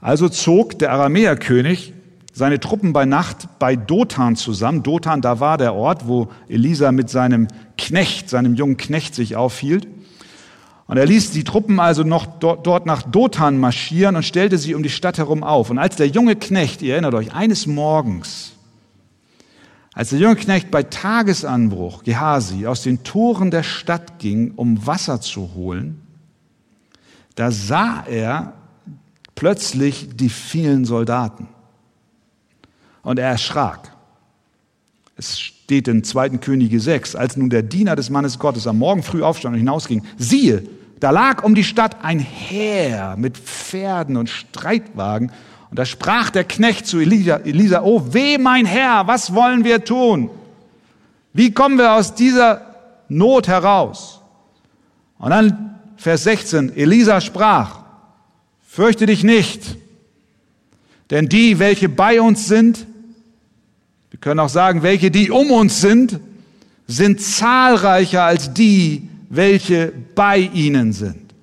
Also 0.00 0.28
zog 0.28 0.78
der 0.78 0.92
Aramäerkönig 0.92 1.92
seine 2.38 2.60
Truppen 2.60 2.92
bei 2.92 3.04
Nacht 3.04 3.48
bei 3.58 3.74
Dothan 3.74 4.36
zusammen. 4.36 4.84
Dothan, 4.84 5.20
da 5.20 5.40
war 5.40 5.58
der 5.58 5.74
Ort, 5.74 6.06
wo 6.06 6.28
Elisa 6.48 6.92
mit 6.92 7.10
seinem 7.10 7.48
Knecht, 7.76 8.30
seinem 8.30 8.54
jungen 8.54 8.76
Knecht 8.76 9.14
sich 9.16 9.34
aufhielt. 9.34 9.88
Und 10.86 10.96
er 10.96 11.04
ließ 11.04 11.32
die 11.32 11.42
Truppen 11.42 11.80
also 11.80 12.04
noch 12.04 12.26
dort, 12.26 12.86
nach 12.86 13.02
Dothan 13.02 13.58
marschieren 13.58 14.14
und 14.14 14.22
stellte 14.22 14.56
sie 14.56 14.76
um 14.76 14.84
die 14.84 14.88
Stadt 14.88 15.18
herum 15.18 15.42
auf. 15.42 15.68
Und 15.68 15.78
als 15.78 15.96
der 15.96 16.06
junge 16.06 16.36
Knecht, 16.36 16.80
ihr 16.80 16.92
erinnert 16.92 17.14
euch, 17.14 17.34
eines 17.34 17.66
Morgens 17.66 18.52
als 19.92 20.10
der 20.10 20.20
junge 20.20 20.36
Knecht 20.36 20.70
bei 20.70 20.84
Tagesanbruch, 20.84 22.04
Gehasi, 22.04 22.68
aus 22.68 22.84
den 22.84 23.02
Toren 23.02 23.50
der 23.50 23.64
Stadt 23.64 24.20
ging, 24.20 24.52
um 24.54 24.86
Wasser 24.86 25.20
zu 25.20 25.54
holen, 25.56 26.00
da 27.34 27.50
sah 27.50 28.04
er 28.08 28.52
plötzlich 29.34 30.10
die 30.14 30.28
vielen 30.28 30.84
Soldaten. 30.84 31.48
Und 33.08 33.18
er 33.18 33.30
erschrak. 33.30 33.90
Es 35.16 35.40
steht 35.40 35.88
in 35.88 36.04
2. 36.04 36.28
Könige 36.36 36.78
6, 36.78 37.16
als 37.16 37.38
nun 37.38 37.48
der 37.48 37.62
Diener 37.62 37.96
des 37.96 38.10
Mannes 38.10 38.38
Gottes 38.38 38.66
am 38.66 38.76
Morgen 38.76 39.02
früh 39.02 39.22
aufstand 39.22 39.54
und 39.54 39.60
hinausging, 39.60 40.04
siehe, 40.18 40.62
da 41.00 41.08
lag 41.08 41.42
um 41.42 41.54
die 41.54 41.64
Stadt 41.64 42.04
ein 42.04 42.18
Heer 42.18 43.16
mit 43.16 43.38
Pferden 43.38 44.18
und 44.18 44.28
Streitwagen 44.28 45.32
und 45.70 45.78
da 45.78 45.86
sprach 45.86 46.28
der 46.28 46.44
Knecht 46.44 46.86
zu 46.86 46.98
Elisa, 46.98 47.36
Elisa, 47.36 47.80
oh 47.82 48.12
weh 48.12 48.36
mein 48.36 48.66
Herr, 48.66 49.06
was 49.06 49.32
wollen 49.32 49.64
wir 49.64 49.82
tun? 49.82 50.28
Wie 51.32 51.54
kommen 51.54 51.78
wir 51.78 51.94
aus 51.94 52.14
dieser 52.14 52.60
Not 53.08 53.48
heraus? 53.48 54.20
Und 55.18 55.30
dann 55.30 55.80
Vers 55.96 56.24
16, 56.24 56.76
Elisa 56.76 57.22
sprach, 57.22 57.78
fürchte 58.66 59.06
dich 59.06 59.24
nicht, 59.24 59.78
denn 61.10 61.30
die, 61.30 61.58
welche 61.58 61.88
bei 61.88 62.20
uns 62.20 62.48
sind, 62.48 62.86
wir 64.18 64.22
können 64.22 64.40
auch 64.40 64.48
sagen, 64.48 64.82
welche 64.82 65.12
die 65.12 65.30
um 65.30 65.52
uns 65.52 65.80
sind, 65.80 66.18
sind 66.88 67.20
zahlreicher 67.20 68.24
als 68.24 68.52
die, 68.52 69.08
welche 69.30 69.92
bei 70.16 70.38
ihnen 70.38 70.92
sind. 70.92 71.34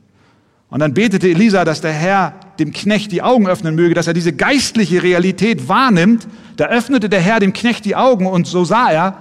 Und 0.70 0.82
dann 0.82 0.94
betete 0.94 1.30
Elisa, 1.30 1.64
dass 1.64 1.80
der 1.80 1.94
Herr 1.94 2.34
dem 2.60 2.74
Knecht 2.74 3.14
die 3.14 3.22
Augen 3.22 3.48
öffnen 3.48 3.76
möge, 3.76 3.94
dass 3.94 4.08
er 4.08 4.14
diese 4.14 4.34
geistliche 4.34 5.04
Realität 5.04 5.70
wahrnimmt. 5.70 6.28
Da 6.58 6.66
öffnete 6.66 7.08
der 7.08 7.22
Herr 7.22 7.40
dem 7.40 7.54
Knecht 7.54 7.86
die 7.86 7.96
Augen 7.96 8.26
und 8.26 8.46
so 8.46 8.66
sah 8.66 8.92
er. 8.92 9.18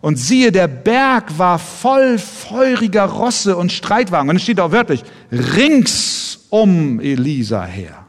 Und 0.00 0.18
siehe, 0.18 0.50
der 0.50 0.66
Berg 0.66 1.38
war 1.38 1.60
voll 1.60 2.18
feuriger 2.18 3.04
Rosse 3.04 3.56
und 3.56 3.70
Streitwagen. 3.70 4.28
Und 4.28 4.36
es 4.36 4.42
steht 4.42 4.58
auch 4.58 4.72
wörtlich, 4.72 5.04
rings 5.30 6.46
um 6.50 6.98
Elisa 6.98 7.64
her. 7.64 8.06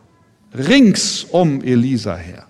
Rings 0.52 1.28
um 1.30 1.62
Elisa 1.62 2.16
her. 2.16 2.49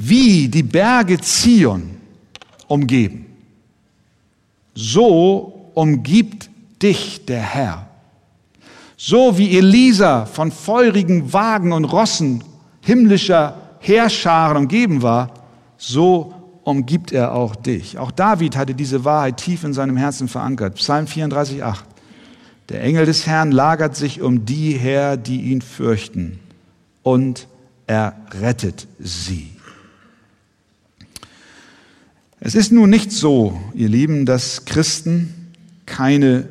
Wie 0.00 0.46
die 0.46 0.62
Berge 0.62 1.20
Zion 1.20 1.90
umgeben, 2.68 3.26
so 4.72 5.70
umgibt 5.74 6.48
dich 6.80 7.26
der 7.26 7.40
Herr. 7.40 7.88
So 8.96 9.36
wie 9.36 9.58
Elisa 9.58 10.24
von 10.24 10.52
feurigen 10.52 11.32
Wagen 11.32 11.72
und 11.72 11.84
Rossen 11.84 12.44
himmlischer 12.80 13.56
Heerscharen 13.80 14.56
umgeben 14.56 15.02
war, 15.02 15.34
so 15.78 16.32
umgibt 16.62 17.10
er 17.10 17.34
auch 17.34 17.56
dich. 17.56 17.98
Auch 17.98 18.12
David 18.12 18.56
hatte 18.56 18.76
diese 18.76 19.04
Wahrheit 19.04 19.38
tief 19.38 19.64
in 19.64 19.72
seinem 19.72 19.96
Herzen 19.96 20.28
verankert. 20.28 20.76
Psalm 20.76 21.08
34, 21.08 21.64
8. 21.64 21.84
Der 22.68 22.84
Engel 22.84 23.04
des 23.04 23.26
Herrn 23.26 23.50
lagert 23.50 23.96
sich 23.96 24.22
um 24.22 24.44
die 24.44 24.74
her, 24.74 25.16
die 25.16 25.50
ihn 25.50 25.60
fürchten, 25.60 26.38
und 27.02 27.48
er 27.88 28.14
rettet 28.40 28.86
sie. 29.00 29.57
Es 32.40 32.54
ist 32.54 32.70
nun 32.70 32.90
nicht 32.90 33.10
so, 33.10 33.60
ihr 33.74 33.88
Lieben, 33.88 34.24
dass 34.24 34.64
Christen 34.64 35.52
keine 35.86 36.48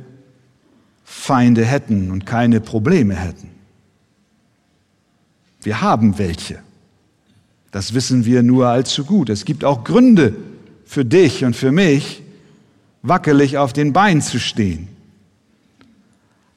Feinde 1.06 1.65
hätten 1.65 2.12
und 2.12 2.26
keine 2.26 2.60
Probleme 2.60 3.15
hätten. 3.15 3.50
Wir 5.62 5.82
haben 5.82 6.17
welche. 6.17 6.60
Das 7.71 7.93
wissen 7.93 8.26
wir 8.26 8.43
nur 8.43 8.67
allzu 8.67 9.06
gut. 9.06 9.30
Es 9.30 9.45
gibt 9.45 9.63
auch 9.63 9.84
Gründe 9.84 10.36
für 10.86 11.06
dich 11.06 11.43
und 11.43 11.56
für 11.56 11.71
mich, 11.71 12.23
wackelig 13.02 13.58
auf 13.58 13.73
den 13.73 13.93
Beinen 13.93 14.21
zu 14.21 14.39
stehen. 14.39 14.88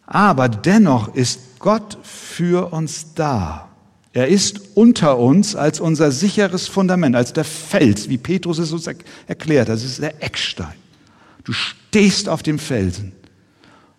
Aber 0.06 0.48
dennoch 0.48 1.14
ist 1.14 1.58
Gott 1.60 1.98
für 2.02 2.72
uns 2.72 3.14
da. 3.14 3.69
Er 4.12 4.28
ist 4.28 4.60
unter 4.74 5.18
uns 5.18 5.54
als 5.54 5.78
unser 5.78 6.10
sicheres 6.10 6.66
Fundament, 6.66 7.14
als 7.14 7.32
der 7.32 7.44
Fels, 7.44 8.08
wie 8.08 8.18
Petrus 8.18 8.58
es 8.58 8.72
uns 8.72 8.88
erklärt. 9.26 9.68
Das 9.68 9.84
ist 9.84 10.02
der 10.02 10.22
Eckstein. 10.22 10.74
Du 11.44 11.52
stehst 11.52 12.28
auf 12.28 12.42
dem 12.42 12.58
Felsen. 12.58 13.12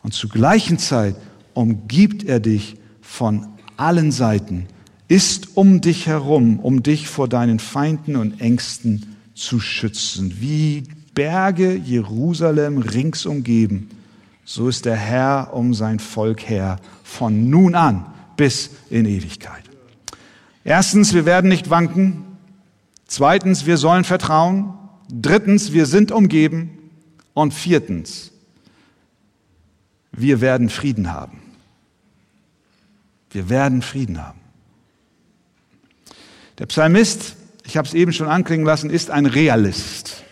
Und 0.04 0.14
zur 0.14 0.30
gleichen 0.30 0.80
Zeit 0.80 1.16
umgibt 1.54 2.24
er 2.24 2.40
dich 2.40 2.76
von 3.02 3.48
allen 3.78 4.12
Seiten, 4.12 4.68
ist 5.08 5.56
um 5.56 5.82
dich 5.82 6.08
herum, 6.08 6.60
um 6.60 6.84
dich 6.84 7.08
vor 7.08 7.28
deinen 7.28 7.60
Feinden 7.60 8.16
und 8.16 8.42
Ängsten 8.42 9.16
zu 9.34 9.60
schützen. 9.60 10.38
Wie 10.40 10.84
Berge 11.14 11.76
Jerusalem 11.76 12.80
rings 12.80 13.26
umgeben, 13.26 13.90
so 14.46 14.68
ist 14.68 14.86
der 14.86 14.96
Herr 14.96 15.54
um 15.54 15.74
sein 15.74 16.00
Volk 16.00 16.50
her, 16.50 16.80
von 17.04 17.50
nun 17.50 17.76
an 17.76 18.06
bis 18.38 18.72
in 18.90 19.06
Ewigkeit. 19.06 19.71
Erstens, 20.64 21.14
wir 21.14 21.26
werden 21.26 21.50
nicht 21.50 21.70
wanken. 21.70 22.26
Zweitens, 23.06 23.66
wir 23.66 23.78
sollen 23.78 24.04
vertrauen. 24.04 24.74
Drittens, 25.10 25.74
wir 25.74 25.86
sind 25.86 26.12
umgeben. 26.12 26.78
Und 27.34 27.54
viertens, 27.54 28.32
wir 30.12 30.42
werden 30.42 30.70
Frieden 30.70 31.14
haben. 31.14 31.42
Wir 33.30 33.50
werden 33.50 33.82
Frieden 33.82 34.26
haben. 34.26 34.40
Der 36.60 36.66
Psalmist, 36.66 37.38
ich 37.66 37.78
habe 37.78 37.88
es 37.88 37.94
eben 37.94 38.12
schon 38.12 38.28
anklingen 38.28 38.66
lassen, 38.66 38.90
ist 38.90 39.10
ein 39.10 39.26
Realist. 39.26 40.24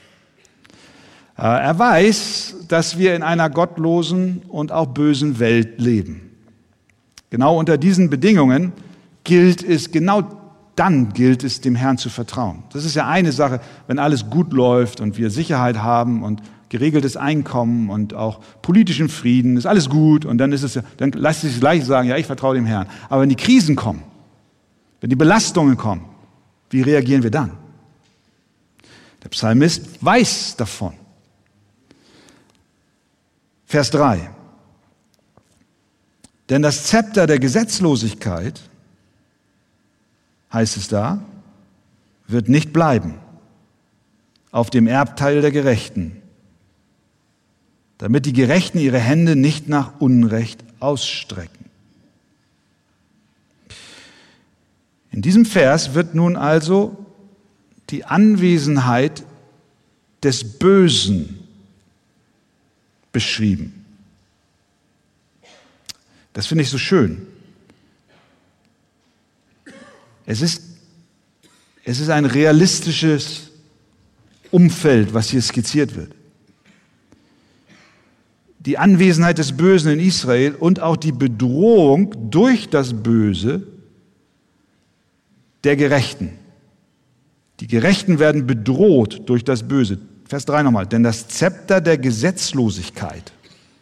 Äh, 1.37 1.43
er 1.43 1.79
weiß, 1.79 2.55
dass 2.67 2.97
wir 2.97 3.15
in 3.15 3.23
einer 3.23 3.49
gottlosen 3.49 4.43
und 4.49 4.73
auch 4.73 4.87
bösen 4.87 5.39
Welt 5.39 5.79
leben. 5.79 6.35
Genau 7.29 7.57
unter 7.57 7.77
diesen 7.77 8.09
Bedingungen 8.09 8.73
gilt 9.23 9.63
es, 9.63 9.91
genau 9.91 10.23
dann 10.75 11.11
gilt 11.11 11.43
es, 11.43 11.59
dem 11.59 11.75
Herrn 11.75 11.97
zu 11.97 12.09
vertrauen. 12.09 12.63
Das 12.71 12.85
ist 12.85 12.95
ja 12.95 13.07
eine 13.07 13.31
Sache, 13.33 13.59
wenn 13.87 13.99
alles 13.99 14.29
gut 14.29 14.53
läuft 14.53 15.01
und 15.01 15.17
wir 15.17 15.29
Sicherheit 15.29 15.79
haben 15.79 16.23
und 16.23 16.41
geregeltes 16.69 17.17
Einkommen 17.17 17.89
und 17.89 18.13
auch 18.13 18.39
politischen 18.61 19.09
Frieden, 19.09 19.57
ist 19.57 19.65
alles 19.65 19.89
gut 19.89 20.23
und 20.23 20.37
dann 20.37 20.53
ist 20.53 20.63
es, 20.63 20.79
dann 20.97 21.11
lässt 21.11 21.41
sich 21.41 21.59
gleich 21.59 21.83
sagen, 21.83 22.07
ja, 22.07 22.15
ich 22.15 22.27
vertraue 22.27 22.55
dem 22.55 22.65
Herrn. 22.65 22.87
Aber 23.09 23.23
wenn 23.23 23.29
die 23.29 23.35
Krisen 23.35 23.75
kommen, 23.75 24.03
wenn 25.01 25.09
die 25.09 25.15
Belastungen 25.15 25.75
kommen, 25.75 26.05
wie 26.69 26.81
reagieren 26.81 27.23
wir 27.23 27.31
dann? 27.31 27.51
Der 29.23 29.29
Psalmist 29.29 30.03
weiß 30.03 30.55
davon. 30.55 30.93
Vers 33.65 33.91
3. 33.91 34.29
Denn 36.49 36.61
das 36.61 36.85
Zepter 36.85 37.27
der 37.27 37.39
Gesetzlosigkeit, 37.39 38.61
heißt 40.51 40.77
es 40.77 40.87
da, 40.87 41.23
wird 42.27 42.49
nicht 42.49 42.73
bleiben 42.73 43.15
auf 44.51 44.69
dem 44.69 44.87
Erbteil 44.87 45.41
der 45.41 45.51
Gerechten, 45.51 46.21
damit 47.97 48.25
die 48.25 48.33
Gerechten 48.33 48.79
ihre 48.79 48.99
Hände 48.99 49.35
nicht 49.35 49.67
nach 49.67 49.99
Unrecht 49.99 50.63
ausstrecken. 50.79 51.65
In 55.11 55.21
diesem 55.21 55.45
Vers 55.45 55.93
wird 55.93 56.15
nun 56.15 56.35
also 56.35 57.05
die 57.89 58.05
Anwesenheit 58.05 59.23
des 60.23 60.59
Bösen 60.59 61.39
beschrieben. 63.11 63.85
Das 66.33 66.47
finde 66.47 66.63
ich 66.63 66.69
so 66.69 66.77
schön. 66.77 67.25
Es 70.29 70.41
ist, 70.41 70.61
es 71.83 71.99
ist 71.99 72.09
ein 72.09 72.25
realistisches 72.25 73.49
Umfeld, 74.51 75.13
was 75.13 75.29
hier 75.29 75.41
skizziert 75.41 75.95
wird 75.95 76.13
die 78.59 78.77
Anwesenheit 78.77 79.37
des 79.37 79.55
Bösen 79.55 79.93
in 79.93 79.99
Israel 79.99 80.53
und 80.53 80.81
auch 80.81 80.97
die 80.97 81.11
Bedrohung 81.11 82.29
durch 82.29 82.69
das 82.69 82.93
Böse 82.93 83.63
der 85.63 85.75
Gerechten. 85.75 86.31
Die 87.61 87.67
Gerechten 87.67 88.19
werden 88.19 88.47
bedroht 88.47 89.23
durch 89.25 89.43
das 89.43 89.67
Böse. 89.67 89.99
Vers 90.25 90.45
3 90.45 90.63
nochmal. 90.63 90.85
Denn 90.85 91.03
das 91.03 91.27
Zepter 91.27 91.81
der 91.81 91.97
Gesetzlosigkeit 91.97 93.31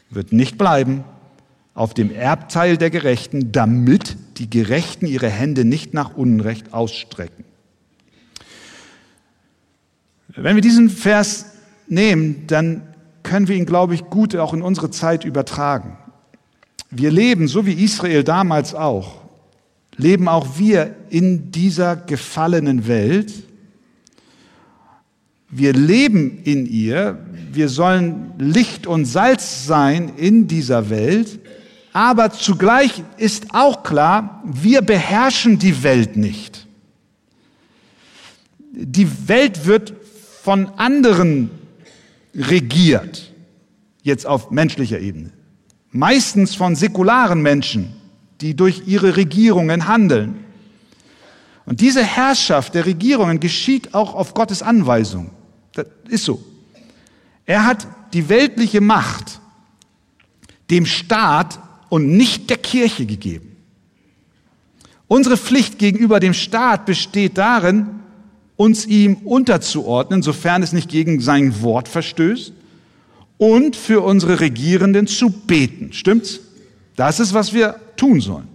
wird 0.10 0.32
nicht 0.32 0.58
bleiben 0.58 1.04
auf 1.74 1.94
dem 1.94 2.12
Erbteil 2.12 2.78
der 2.78 2.90
Gerechten, 2.90 3.52
damit 3.52 4.16
die 4.38 4.50
Gerechten 4.50 5.06
ihre 5.06 5.30
Hände 5.30 5.66
nicht 5.66 5.94
nach 5.94 6.16
Unrecht 6.16 6.74
ausstrecken. 6.74 7.44
Wenn 10.30 10.56
wir 10.56 10.62
diesen 10.62 10.90
Vers 10.90 11.48
nehmen, 11.88 12.46
dann 12.48 12.84
können 13.24 13.48
wir 13.48 13.56
ihn, 13.56 13.66
glaube 13.66 13.96
ich, 13.96 14.06
gut 14.06 14.36
auch 14.36 14.54
in 14.54 14.62
unsere 14.62 14.92
Zeit 14.92 15.26
übertragen. 15.26 15.98
Wir 16.90 17.12
leben, 17.12 17.48
so 17.48 17.66
wie 17.66 17.74
Israel 17.74 18.24
damals 18.24 18.74
auch, 18.74 19.22
leben 19.98 20.28
auch 20.28 20.58
wir 20.58 20.96
in 21.10 21.52
dieser 21.52 21.96
gefallenen 21.96 22.88
Welt. 22.88 23.34
Wir 25.50 25.74
leben 25.74 26.40
in 26.44 26.66
ihr, 26.66 27.18
wir 27.52 27.70
sollen 27.70 28.34
Licht 28.38 28.86
und 28.86 29.06
Salz 29.06 29.66
sein 29.66 30.14
in 30.18 30.48
dieser 30.48 30.90
Welt, 30.90 31.40
aber 31.98 32.32
zugleich 32.32 33.02
ist 33.18 33.56
auch 33.56 33.82
klar, 33.82 34.44
wir 34.46 34.84
beherrschen 34.84 35.58
die 35.58 35.82
Welt 35.82 36.16
nicht. 36.16 36.68
Die 38.72 39.28
Welt 39.28 39.66
wird 39.66 39.96
von 40.44 40.68
anderen 40.78 41.50
regiert, 42.36 43.34
jetzt 44.04 44.28
auf 44.28 44.52
menschlicher 44.52 45.00
Ebene. 45.00 45.32
Meistens 45.90 46.54
von 46.54 46.76
säkularen 46.76 47.42
Menschen, 47.42 47.96
die 48.42 48.56
durch 48.56 48.84
ihre 48.86 49.18
Regierungen 49.18 49.88
handeln. 49.88 50.46
Und 51.66 51.82
diese 51.82 52.04
Herrschaft 52.04 52.76
der 52.76 52.86
Regierungen 52.86 53.40
geschieht 53.40 53.96
auch 53.96 54.14
auf 54.14 54.36
Gottes 54.36 54.62
Anweisung. 54.62 55.32
Das 55.74 55.88
ist 56.10 56.26
so. 56.26 56.44
Er 57.48 57.66
hat 57.66 57.88
die 58.14 58.30
weltliche 58.30 58.82
Macht 58.82 59.42
dem 60.70 60.86
Staat 60.86 61.58
und 61.90 62.16
nicht 62.16 62.50
der 62.50 62.58
Kirche 62.58 63.06
gegeben. 63.06 63.56
Unsere 65.08 65.38
Pflicht 65.38 65.80
gegenüber 65.80 66.20
dem 66.20 66.34
Staat 66.34 66.86
besteht 66.86 67.38
darin, 67.38 67.88
uns 68.58 68.86
ihm 68.86 69.16
unterzuordnen, 69.24 70.22
sofern 70.22 70.64
es 70.64 70.74
nicht 70.74 70.90
gegen 70.90 71.22
sein 71.22 71.62
Wort 71.62 71.88
verstößt, 71.88 72.54
und 73.38 73.76
für 73.76 74.02
unsere 74.02 74.40
Regierenden 74.40 75.08
zu 75.08 75.30
beten. 75.30 75.94
Stimmt's? 75.94 76.40
Das 76.96 77.20
ist, 77.20 77.34
was 77.34 77.54
wir 77.54 77.76
tun 77.96 78.20
sollen. 78.20 78.48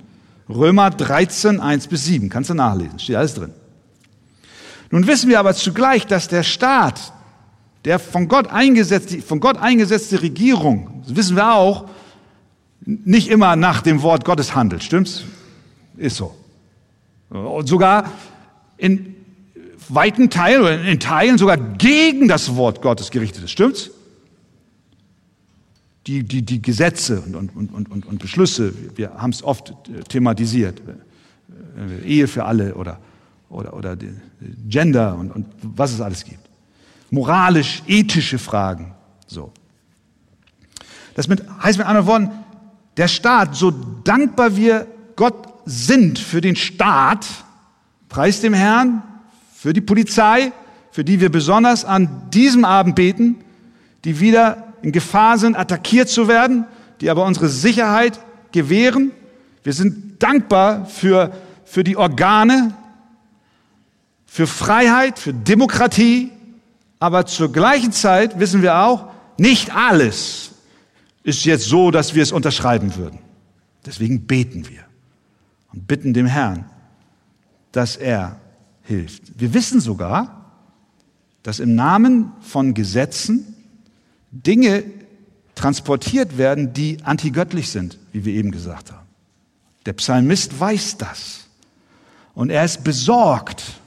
Römer 0.48 0.90
13, 0.90 1.60
1 1.60 1.86
bis 1.86 2.04
7. 2.06 2.28
Kannst 2.28 2.50
du 2.50 2.54
nachlesen. 2.54 2.98
Steht 2.98 3.16
alles 3.16 3.34
drin. 3.34 3.52
Nun 4.90 5.06
wissen 5.06 5.30
wir 5.30 5.38
aber 5.38 5.54
zugleich, 5.54 6.06
dass 6.06 6.28
der 6.28 6.42
Staat, 6.42 7.12
der 7.84 7.98
von 7.98 8.28
Gott 8.28 8.48
eingesetzte, 8.48 9.22
von 9.22 9.40
Gott 9.40 9.56
eingesetzte 9.56 10.20
Regierung, 10.20 11.02
das 11.06 11.16
wissen 11.16 11.36
wir 11.36 11.54
auch, 11.54 11.88
nicht 12.84 13.28
immer 13.28 13.56
nach 13.56 13.82
dem 13.82 14.02
Wort 14.02 14.24
Gottes 14.24 14.54
handelt. 14.54 14.82
Stimmt's? 14.82 15.24
Ist 15.96 16.16
so. 16.16 16.34
Und 17.30 17.66
sogar 17.66 18.10
in 18.76 19.16
weiten 19.88 20.30
Teilen 20.30 20.62
oder 20.62 20.82
in 20.82 21.00
Teilen 21.00 21.38
sogar 21.38 21.56
gegen 21.56 22.28
das 22.28 22.56
Wort 22.56 22.82
Gottes 22.82 23.10
gerichtet 23.10 23.44
ist. 23.44 23.50
Stimmt's? 23.50 23.90
Die, 26.06 26.24
die, 26.24 26.42
die 26.42 26.60
Gesetze 26.60 27.20
und, 27.20 27.34
und, 27.36 27.72
und, 27.72 27.90
und, 27.90 28.06
und 28.06 28.18
Beschlüsse, 28.18 28.74
wir 28.96 29.14
haben 29.14 29.30
es 29.30 29.44
oft 29.44 29.70
äh, 29.70 30.02
thematisiert. 30.02 30.80
Äh, 30.80 32.04
Ehe 32.04 32.26
für 32.26 32.44
alle 32.44 32.74
oder, 32.74 32.98
oder, 33.48 33.74
oder 33.74 33.96
Gender 34.68 35.16
und, 35.16 35.30
und 35.30 35.46
was 35.62 35.92
es 35.92 36.00
alles 36.00 36.24
gibt. 36.24 36.40
Moralisch, 37.10 37.82
ethische 37.86 38.38
Fragen. 38.38 38.94
So. 39.26 39.52
Das 41.14 41.28
mit, 41.28 41.42
heißt 41.62 41.78
mit 41.78 41.86
anderen 41.86 42.06
Worten, 42.06 42.30
der 42.96 43.08
Staat, 43.08 43.56
so 43.56 43.70
dankbar 43.70 44.56
wir 44.56 44.86
Gott 45.16 45.48
sind 45.64 46.18
für 46.18 46.40
den 46.40 46.56
Staat, 46.56 47.26
preis 48.08 48.40
dem 48.40 48.54
Herrn, 48.54 49.02
für 49.54 49.72
die 49.72 49.80
Polizei, 49.80 50.52
für 50.90 51.04
die 51.04 51.20
wir 51.20 51.30
besonders 51.30 51.84
an 51.84 52.28
diesem 52.30 52.64
Abend 52.64 52.96
beten, 52.96 53.36
die 54.04 54.20
wieder 54.20 54.74
in 54.82 54.92
Gefahr 54.92 55.38
sind, 55.38 55.56
attackiert 55.56 56.08
zu 56.08 56.28
werden, 56.28 56.66
die 57.00 57.08
aber 57.08 57.24
unsere 57.24 57.48
Sicherheit 57.48 58.20
gewähren. 58.50 59.12
Wir 59.62 59.72
sind 59.72 60.22
dankbar 60.22 60.86
für, 60.86 61.32
für 61.64 61.84
die 61.84 61.96
Organe, 61.96 62.74
für 64.26 64.46
Freiheit, 64.46 65.18
für 65.18 65.32
Demokratie, 65.32 66.30
aber 66.98 67.26
zur 67.26 67.52
gleichen 67.52 67.92
Zeit 67.92 68.38
wissen 68.38 68.62
wir 68.62 68.76
auch, 68.78 69.08
nicht 69.38 69.74
alles 69.74 70.51
ist 71.22 71.44
jetzt 71.44 71.64
so, 71.64 71.90
dass 71.90 72.14
wir 72.14 72.22
es 72.22 72.32
unterschreiben 72.32 72.96
würden. 72.96 73.18
Deswegen 73.86 74.26
beten 74.26 74.68
wir 74.68 74.84
und 75.72 75.86
bitten 75.86 76.14
dem 76.14 76.26
Herrn, 76.26 76.64
dass 77.72 77.96
er 77.96 78.40
hilft. 78.82 79.38
Wir 79.38 79.54
wissen 79.54 79.80
sogar, 79.80 80.52
dass 81.42 81.58
im 81.58 81.74
Namen 81.74 82.32
von 82.40 82.74
Gesetzen 82.74 83.54
Dinge 84.30 84.84
transportiert 85.54 86.38
werden, 86.38 86.72
die 86.72 86.98
antigöttlich 87.04 87.70
sind, 87.70 87.98
wie 88.12 88.24
wir 88.24 88.34
eben 88.34 88.50
gesagt 88.50 88.92
haben. 88.92 89.06
Der 89.86 89.92
Psalmist 89.94 90.58
weiß 90.58 90.96
das. 90.98 91.40
Und 92.34 92.50
er 92.50 92.64
ist 92.64 92.84
besorgt, 92.84 93.80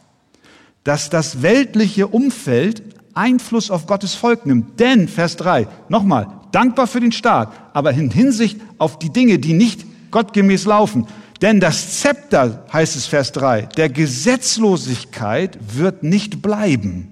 dass 0.83 1.09
das 1.09 1.41
weltliche 1.41 2.07
Umfeld 2.07 2.83
Einfluss 3.15 3.71
auf 3.71 3.87
Gottes 3.87 4.13
Volk 4.13 4.45
nimmt. 4.45 4.79
Denn, 4.79 5.07
Vers 5.07 5.37
3, 5.37 5.67
nochmal, 5.89 6.27
dankbar 6.55 6.87
für 6.87 7.01
den 7.01 7.11
Staat, 7.11 7.51
aber 7.73 7.91
in 7.91 8.09
Hinsicht 8.09 8.59
auf 8.77 8.97
die 8.97 9.11
Dinge, 9.11 9.39
die 9.39 9.53
nicht 9.53 9.85
gottgemäß 10.11 10.65
laufen. 10.65 11.05
Denn 11.41 11.59
das 11.59 11.99
Zepter, 11.99 12.65
heißt 12.71 12.95
es 12.95 13.07
Vers 13.07 13.33
3, 13.33 13.63
der 13.63 13.89
Gesetzlosigkeit 13.89 15.57
wird 15.75 16.03
nicht 16.03 16.41
bleiben 16.41 17.11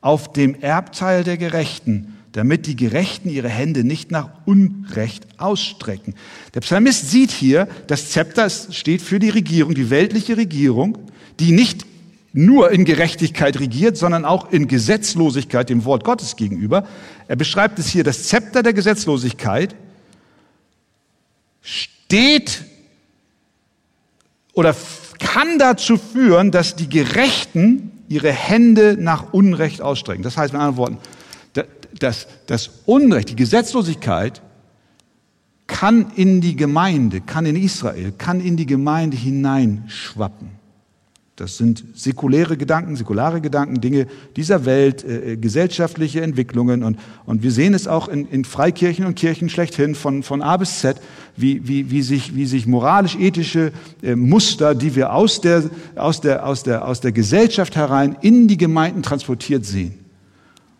auf 0.00 0.32
dem 0.32 0.54
Erbteil 0.54 1.24
der 1.24 1.36
Gerechten, 1.36 2.16
damit 2.32 2.66
die 2.66 2.76
Gerechten 2.76 3.28
ihre 3.28 3.50
Hände 3.50 3.84
nicht 3.84 4.10
nach 4.10 4.30
Unrecht 4.46 5.26
ausstrecken. 5.36 6.14
Der 6.54 6.60
Psalmist 6.60 7.10
sieht 7.10 7.32
hier, 7.32 7.68
das 7.86 8.10
Zepter 8.10 8.48
steht 8.48 9.02
für 9.02 9.18
die 9.18 9.28
Regierung, 9.28 9.74
die 9.74 9.90
weltliche 9.90 10.38
Regierung, 10.38 10.96
die 11.38 11.52
nicht 11.52 11.84
nur 12.32 12.70
in 12.70 12.84
Gerechtigkeit 12.84 13.58
regiert, 13.58 13.96
sondern 13.96 14.24
auch 14.24 14.52
in 14.52 14.68
Gesetzlosigkeit 14.68 15.68
dem 15.68 15.84
Wort 15.84 16.04
Gottes 16.04 16.36
gegenüber. 16.36 16.86
Er 17.28 17.36
beschreibt 17.36 17.78
es 17.78 17.88
hier, 17.88 18.04
das 18.04 18.28
Zepter 18.28 18.62
der 18.62 18.72
Gesetzlosigkeit 18.72 19.74
steht 21.60 22.64
oder 24.52 24.74
kann 25.18 25.58
dazu 25.58 25.96
führen, 25.96 26.50
dass 26.50 26.76
die 26.76 26.88
Gerechten 26.88 27.92
ihre 28.08 28.32
Hände 28.32 28.96
nach 28.98 29.32
Unrecht 29.32 29.82
ausstrecken. 29.82 30.22
Das 30.22 30.36
heißt 30.36 30.52
mit 30.52 30.60
anderen 30.60 30.76
Worten, 30.76 30.98
das, 31.98 32.26
das 32.46 32.70
Unrecht, 32.86 33.30
die 33.30 33.36
Gesetzlosigkeit 33.36 34.40
kann 35.66 36.12
in 36.16 36.40
die 36.40 36.56
Gemeinde, 36.56 37.20
kann 37.20 37.46
in 37.46 37.56
Israel, 37.56 38.12
kann 38.16 38.40
in 38.40 38.56
die 38.56 38.66
Gemeinde 38.66 39.16
hineinschwappen. 39.16 40.59
Das 41.40 41.56
sind 41.56 41.84
säkuläre 41.94 42.58
Gedanken, 42.58 42.96
säkulare 42.96 43.40
Gedanken, 43.40 43.80
Dinge 43.80 44.06
dieser 44.36 44.66
Welt, 44.66 45.04
äh, 45.04 45.32
äh, 45.32 45.36
gesellschaftliche 45.38 46.20
Entwicklungen. 46.20 46.82
Und, 46.82 46.98
und 47.24 47.42
wir 47.42 47.50
sehen 47.50 47.72
es 47.72 47.88
auch 47.88 48.08
in, 48.08 48.28
in 48.28 48.44
Freikirchen 48.44 49.06
und 49.06 49.14
Kirchen 49.14 49.48
schlechthin 49.48 49.94
von, 49.94 50.22
von 50.22 50.42
A 50.42 50.58
bis 50.58 50.80
Z, 50.80 51.00
wie, 51.38 51.66
wie, 51.66 51.90
wie, 51.90 52.02
sich, 52.02 52.36
wie 52.36 52.44
sich 52.44 52.66
moralisch-ethische 52.66 53.72
äh, 54.02 54.16
Muster, 54.16 54.74
die 54.74 54.94
wir 54.94 55.14
aus 55.14 55.40
der, 55.40 55.70
aus, 55.94 56.20
der, 56.20 56.46
aus, 56.46 56.62
der, 56.62 56.86
aus 56.86 57.00
der 57.00 57.12
Gesellschaft 57.12 57.74
herein 57.74 58.18
in 58.20 58.46
die 58.46 58.58
Gemeinden 58.58 59.02
transportiert 59.02 59.64
sehen. 59.64 59.94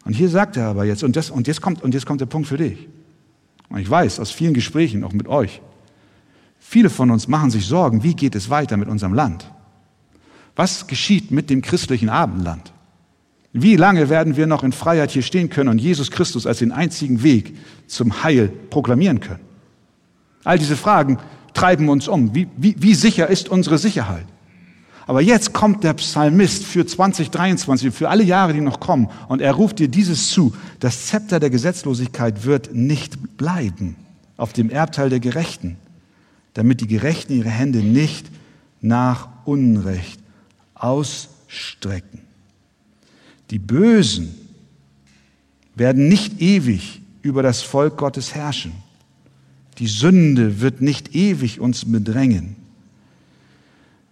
Und 0.04 0.12
hier 0.12 0.28
sagt 0.28 0.58
er 0.58 0.66
aber 0.66 0.84
jetzt, 0.84 1.02
und, 1.02 1.16
das, 1.16 1.30
und, 1.30 1.46
jetzt 1.46 1.62
kommt, 1.62 1.82
und 1.82 1.94
jetzt 1.94 2.04
kommt 2.04 2.20
der 2.20 2.26
Punkt 2.26 2.48
für 2.48 2.58
dich. 2.58 2.86
Und 3.70 3.78
ich 3.78 3.88
weiß 3.88 4.20
aus 4.20 4.30
vielen 4.30 4.52
Gesprächen, 4.52 5.04
auch 5.04 5.14
mit 5.14 5.26
euch, 5.26 5.62
viele 6.58 6.90
von 6.90 7.10
uns 7.10 7.28
machen 7.28 7.50
sich 7.50 7.64
Sorgen, 7.64 8.02
wie 8.02 8.14
geht 8.14 8.34
es 8.34 8.50
weiter 8.50 8.76
mit 8.76 8.90
unserem 8.90 9.14
Land? 9.14 9.50
Was 10.60 10.86
geschieht 10.86 11.30
mit 11.30 11.48
dem 11.48 11.62
christlichen 11.62 12.10
Abendland? 12.10 12.70
Wie 13.54 13.76
lange 13.76 14.10
werden 14.10 14.36
wir 14.36 14.46
noch 14.46 14.62
in 14.62 14.72
Freiheit 14.72 15.10
hier 15.10 15.22
stehen 15.22 15.48
können 15.48 15.70
und 15.70 15.78
Jesus 15.78 16.10
Christus 16.10 16.46
als 16.46 16.58
den 16.58 16.70
einzigen 16.70 17.22
Weg 17.22 17.56
zum 17.86 18.22
Heil 18.22 18.52
proklamieren 18.68 19.20
können? 19.20 19.40
All 20.44 20.58
diese 20.58 20.76
Fragen 20.76 21.18
treiben 21.54 21.88
uns 21.88 22.08
um. 22.08 22.34
Wie, 22.34 22.46
wie, 22.58 22.76
wie 22.78 22.94
sicher 22.94 23.28
ist 23.28 23.48
unsere 23.48 23.78
Sicherheit? 23.78 24.26
Aber 25.06 25.22
jetzt 25.22 25.54
kommt 25.54 25.82
der 25.82 25.94
Psalmist 25.94 26.66
für 26.66 26.84
2023, 26.84 27.90
für 27.90 28.10
alle 28.10 28.24
Jahre, 28.24 28.52
die 28.52 28.60
noch 28.60 28.80
kommen, 28.80 29.08
und 29.28 29.40
er 29.40 29.54
ruft 29.54 29.78
dir 29.78 29.88
dieses 29.88 30.28
zu. 30.28 30.54
Das 30.78 31.06
Zepter 31.06 31.40
der 31.40 31.48
Gesetzlosigkeit 31.48 32.44
wird 32.44 32.74
nicht 32.74 33.38
bleiben 33.38 33.96
auf 34.36 34.52
dem 34.52 34.68
Erbteil 34.68 35.08
der 35.08 35.20
Gerechten, 35.20 35.78
damit 36.52 36.82
die 36.82 36.86
Gerechten 36.86 37.32
ihre 37.32 37.48
Hände 37.48 37.78
nicht 37.78 38.26
nach 38.82 39.28
Unrecht 39.46 40.19
ausstrecken. 40.80 42.20
Die 43.50 43.58
Bösen 43.58 44.34
werden 45.74 46.08
nicht 46.08 46.40
ewig 46.40 47.00
über 47.22 47.42
das 47.42 47.62
Volk 47.62 47.96
Gottes 47.96 48.34
herrschen. 48.34 48.72
Die 49.78 49.86
Sünde 49.86 50.60
wird 50.60 50.80
nicht 50.80 51.14
ewig 51.14 51.60
uns 51.60 51.90
bedrängen. 51.90 52.56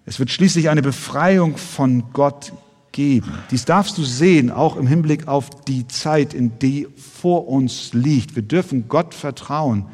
Es 0.06 0.18
wird 0.18 0.30
schließlich 0.30 0.70
eine 0.70 0.82
Befreiung 0.82 1.58
von 1.58 2.04
Gott 2.12 2.52
geben. 2.92 3.32
Dies 3.50 3.66
darfst 3.66 3.98
du 3.98 4.04
sehen, 4.04 4.50
auch 4.50 4.76
im 4.76 4.86
Hinblick 4.86 5.28
auf 5.28 5.50
die 5.64 5.86
Zeit, 5.86 6.32
in 6.32 6.58
die 6.58 6.88
vor 6.96 7.48
uns 7.48 7.92
liegt. 7.92 8.34
Wir 8.34 8.42
dürfen 8.42 8.88
Gott 8.88 9.12
vertrauen, 9.12 9.84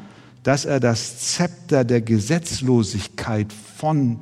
dass 0.43 0.63
er 0.63 0.79
das 0.79 1.19
Zepter 1.19 1.83
der 1.83 2.01
Gesetzlosigkeit 2.01 3.51
von 3.51 4.19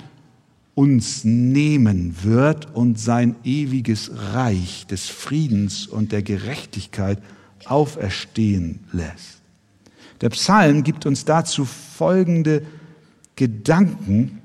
uns 0.75 1.23
nehmen 1.23 2.15
wird 2.23 2.73
und 2.75 2.99
sein 2.99 3.35
ewiges 3.43 4.11
Reich 4.33 4.87
des 4.87 5.07
Friedens 5.09 5.85
und 5.87 6.11
der 6.11 6.23
Gerechtigkeit 6.23 7.19
auferstehen 7.65 8.79
lässt. 8.91 9.41
Der 10.21 10.29
Psalm 10.29 10.83
gibt 10.83 11.05
uns 11.05 11.25
dazu 11.25 11.65
folgende 11.65 12.63
Gedanken, 13.35 14.39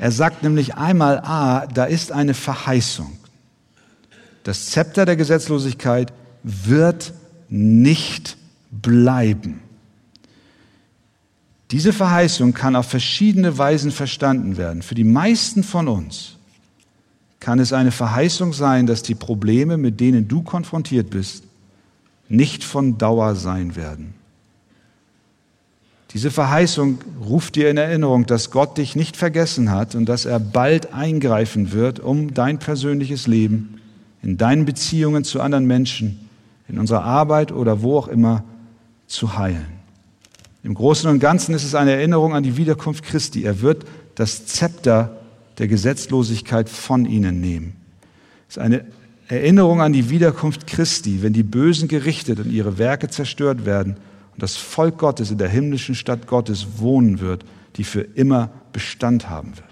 er 0.00 0.12
sagt 0.12 0.42
nämlich 0.42 0.76
einmal, 0.76 1.18
ah, 1.18 1.66
da 1.66 1.84
ist 1.84 2.10
eine 2.10 2.32
Verheißung. 2.32 3.18
Das 4.44 4.70
Zepter 4.70 5.04
der 5.04 5.16
Gesetzlosigkeit 5.16 6.10
wird 6.42 7.12
nicht 7.50 8.38
bleiben. 8.70 9.60
Diese 11.70 11.92
Verheißung 11.92 12.52
kann 12.52 12.74
auf 12.74 12.86
verschiedene 12.86 13.56
Weisen 13.56 13.92
verstanden 13.92 14.56
werden. 14.56 14.82
Für 14.82 14.96
die 14.96 15.04
meisten 15.04 15.62
von 15.62 15.86
uns 15.86 16.36
kann 17.38 17.58
es 17.58 17.72
eine 17.72 17.92
Verheißung 17.92 18.52
sein, 18.52 18.86
dass 18.86 19.02
die 19.02 19.14
Probleme, 19.14 19.76
mit 19.76 20.00
denen 20.00 20.26
du 20.26 20.42
konfrontiert 20.42 21.10
bist, 21.10 21.44
nicht 22.28 22.64
von 22.64 22.98
Dauer 22.98 23.34
sein 23.34 23.76
werden. 23.76 24.14
Diese 26.12 26.32
Verheißung 26.32 26.98
ruft 27.24 27.54
dir 27.54 27.70
in 27.70 27.76
Erinnerung, 27.76 28.26
dass 28.26 28.50
Gott 28.50 28.78
dich 28.78 28.96
nicht 28.96 29.16
vergessen 29.16 29.70
hat 29.70 29.94
und 29.94 30.06
dass 30.06 30.24
er 30.24 30.40
bald 30.40 30.92
eingreifen 30.92 31.70
wird, 31.70 32.00
um 32.00 32.34
dein 32.34 32.58
persönliches 32.58 33.28
Leben, 33.28 33.80
in 34.22 34.36
deinen 34.36 34.64
Beziehungen 34.64 35.22
zu 35.22 35.40
anderen 35.40 35.66
Menschen, 35.66 36.28
in 36.68 36.80
unserer 36.80 37.04
Arbeit 37.04 37.52
oder 37.52 37.80
wo 37.80 37.96
auch 37.96 38.08
immer 38.08 38.42
zu 39.06 39.38
heilen. 39.38 39.79
Im 40.62 40.74
Großen 40.74 41.08
und 41.08 41.20
Ganzen 41.20 41.54
ist 41.54 41.64
es 41.64 41.74
eine 41.74 41.92
Erinnerung 41.92 42.34
an 42.34 42.42
die 42.42 42.56
Wiederkunft 42.56 43.04
Christi. 43.04 43.44
Er 43.44 43.60
wird 43.60 43.84
das 44.14 44.46
Zepter 44.46 45.16
der 45.58 45.68
Gesetzlosigkeit 45.68 46.68
von 46.68 47.06
ihnen 47.06 47.40
nehmen. 47.40 47.76
Es 48.48 48.56
ist 48.56 48.62
eine 48.62 48.84
Erinnerung 49.28 49.80
an 49.80 49.92
die 49.92 50.10
Wiederkunft 50.10 50.66
Christi, 50.66 51.22
wenn 51.22 51.32
die 51.32 51.42
Bösen 51.42 51.88
gerichtet 51.88 52.40
und 52.40 52.50
ihre 52.50 52.78
Werke 52.78 53.08
zerstört 53.08 53.64
werden 53.64 53.96
das 54.40 54.56
Volk 54.56 54.98
Gottes 54.98 55.30
in 55.30 55.38
der 55.38 55.48
himmlischen 55.48 55.94
Stadt 55.94 56.26
Gottes 56.26 56.66
wohnen 56.78 57.20
wird, 57.20 57.44
die 57.76 57.84
für 57.84 58.00
immer 58.00 58.50
Bestand 58.72 59.28
haben 59.28 59.56
wird. 59.56 59.68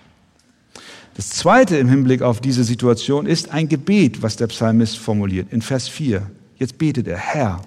Das 1.15 1.31
zweite 1.31 1.77
im 1.77 1.89
Hinblick 1.89 2.23
auf 2.23 2.41
diese 2.41 2.63
Situation 2.63 3.27
ist 3.27 3.51
ein 3.51 3.69
Gebet, 3.69 4.23
was 4.23 4.37
der 4.37 4.47
Psalmist 4.47 4.99
formuliert 4.99 5.53
in 5.53 5.63
Vers 5.63 5.89
4. 5.89 6.31
Jetzt 6.57 6.79
betet 6.79 7.09
er, 7.09 7.17
Herr, 7.17 7.61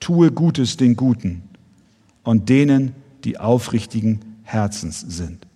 tue 0.00 0.32
Gutes 0.32 0.76
den 0.76 0.96
Guten 0.96 1.42
und 2.22 2.48
denen, 2.48 2.94
die 3.24 3.38
aufrichtigen 3.38 4.20
Herzens 4.42 5.00
sind. 5.00 5.46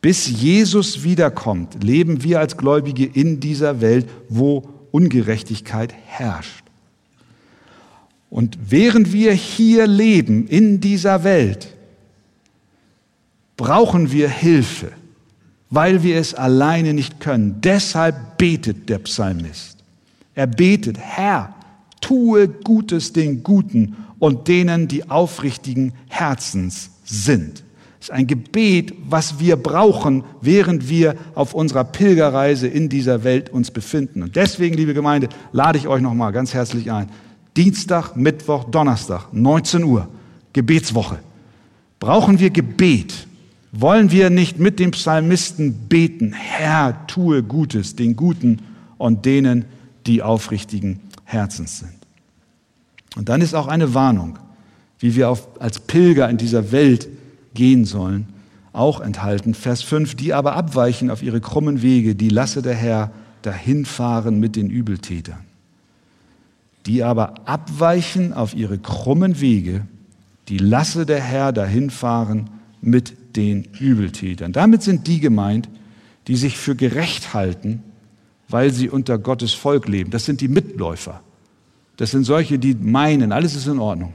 Bis 0.00 0.28
Jesus 0.28 1.04
wiederkommt, 1.04 1.82
leben 1.82 2.22
wir 2.22 2.40
als 2.40 2.56
Gläubige 2.56 3.04
in 3.04 3.40
dieser 3.40 3.80
Welt, 3.80 4.08
wo 4.28 4.68
Ungerechtigkeit 4.90 5.92
herrscht. 6.06 6.64
Und 8.30 8.58
während 8.68 9.12
wir 9.12 9.32
hier 9.32 9.86
leben 9.86 10.46
in 10.46 10.80
dieser 10.80 11.24
Welt, 11.24 11.74
brauchen 13.56 14.10
wir 14.10 14.28
Hilfe, 14.28 14.92
weil 15.68 16.02
wir 16.02 16.16
es 16.16 16.34
alleine 16.34 16.94
nicht 16.94 17.20
können. 17.20 17.60
Deshalb 17.60 18.38
betet 18.38 18.88
der 18.88 19.00
Psalmist. 19.00 19.76
Er 20.34 20.46
betet, 20.46 20.96
Herr, 20.96 21.54
tue 22.00 22.48
Gutes 22.48 23.12
den 23.12 23.42
Guten 23.42 23.96
und 24.20 24.46
denen, 24.46 24.86
die 24.86 25.10
aufrichtigen 25.10 25.92
Herzens 26.06 26.90
sind. 27.04 27.64
Das 27.98 28.08
ist 28.08 28.12
ein 28.12 28.28
Gebet, 28.28 28.94
was 29.08 29.40
wir 29.40 29.56
brauchen, 29.56 30.22
während 30.40 30.88
wir 30.88 31.16
auf 31.34 31.52
unserer 31.52 31.82
Pilgerreise 31.82 32.68
in 32.68 32.88
dieser 32.88 33.24
Welt 33.24 33.50
uns 33.50 33.72
befinden. 33.72 34.22
Und 34.22 34.36
deswegen, 34.36 34.76
liebe 34.76 34.94
Gemeinde, 34.94 35.28
lade 35.50 35.76
ich 35.76 35.88
euch 35.88 36.00
nochmal 36.00 36.30
ganz 36.30 36.54
herzlich 36.54 36.92
ein. 36.92 37.08
Dienstag, 37.56 38.14
Mittwoch, 38.14 38.64
Donnerstag, 38.70 39.32
19 39.32 39.82
Uhr, 39.82 40.08
Gebetswoche. 40.52 41.18
Brauchen 41.98 42.38
wir 42.38 42.50
Gebet 42.50 43.26
Wollen 43.72 44.10
wir 44.10 44.30
nicht 44.30 44.58
mit 44.58 44.80
dem 44.80 44.90
Psalmisten 44.90 45.88
beten, 45.88 46.32
Herr, 46.32 47.06
tue 47.06 47.42
Gutes 47.42 47.94
den 47.94 48.16
Guten 48.16 48.62
und 48.98 49.24
denen, 49.26 49.64
die 50.06 50.22
aufrichtigen 50.22 51.00
Herzens 51.24 51.78
sind. 51.78 51.99
Und 53.16 53.28
dann 53.28 53.40
ist 53.40 53.54
auch 53.54 53.66
eine 53.66 53.94
Warnung, 53.94 54.38
wie 54.98 55.16
wir 55.16 55.30
auf, 55.30 55.48
als 55.60 55.80
Pilger 55.80 56.28
in 56.28 56.36
dieser 56.36 56.72
Welt 56.72 57.08
gehen 57.54 57.84
sollen, 57.84 58.28
auch 58.72 59.00
enthalten. 59.00 59.54
Vers 59.54 59.82
5, 59.82 60.14
die 60.14 60.32
aber 60.32 60.54
abweichen 60.54 61.10
auf 61.10 61.22
ihre 61.22 61.40
krummen 61.40 61.82
Wege, 61.82 62.14
die 62.14 62.28
lasse 62.28 62.62
der 62.62 62.74
Herr 62.74 63.10
dahinfahren 63.42 64.38
mit 64.38 64.56
den 64.56 64.70
Übeltätern. 64.70 65.40
Die 66.86 67.02
aber 67.02 67.46
abweichen 67.46 68.32
auf 68.32 68.54
ihre 68.54 68.78
krummen 68.78 69.40
Wege, 69.40 69.86
die 70.48 70.58
lasse 70.58 71.06
der 71.06 71.20
Herr 71.20 71.52
dahinfahren 71.52 72.50
mit 72.80 73.36
den 73.36 73.64
Übeltätern. 73.78 74.52
Damit 74.52 74.82
sind 74.82 75.06
die 75.06 75.20
gemeint, 75.20 75.68
die 76.26 76.36
sich 76.36 76.56
für 76.56 76.74
gerecht 76.74 77.34
halten, 77.34 77.82
weil 78.48 78.72
sie 78.72 78.88
unter 78.88 79.18
Gottes 79.18 79.52
Volk 79.52 79.88
leben. 79.88 80.10
Das 80.10 80.24
sind 80.24 80.40
die 80.40 80.48
Mitläufer. 80.48 81.20
Das 82.00 82.12
sind 82.12 82.24
solche, 82.24 82.58
die 82.58 82.74
meinen, 82.74 83.30
alles 83.30 83.54
ist 83.54 83.66
in 83.66 83.78
Ordnung. 83.78 84.14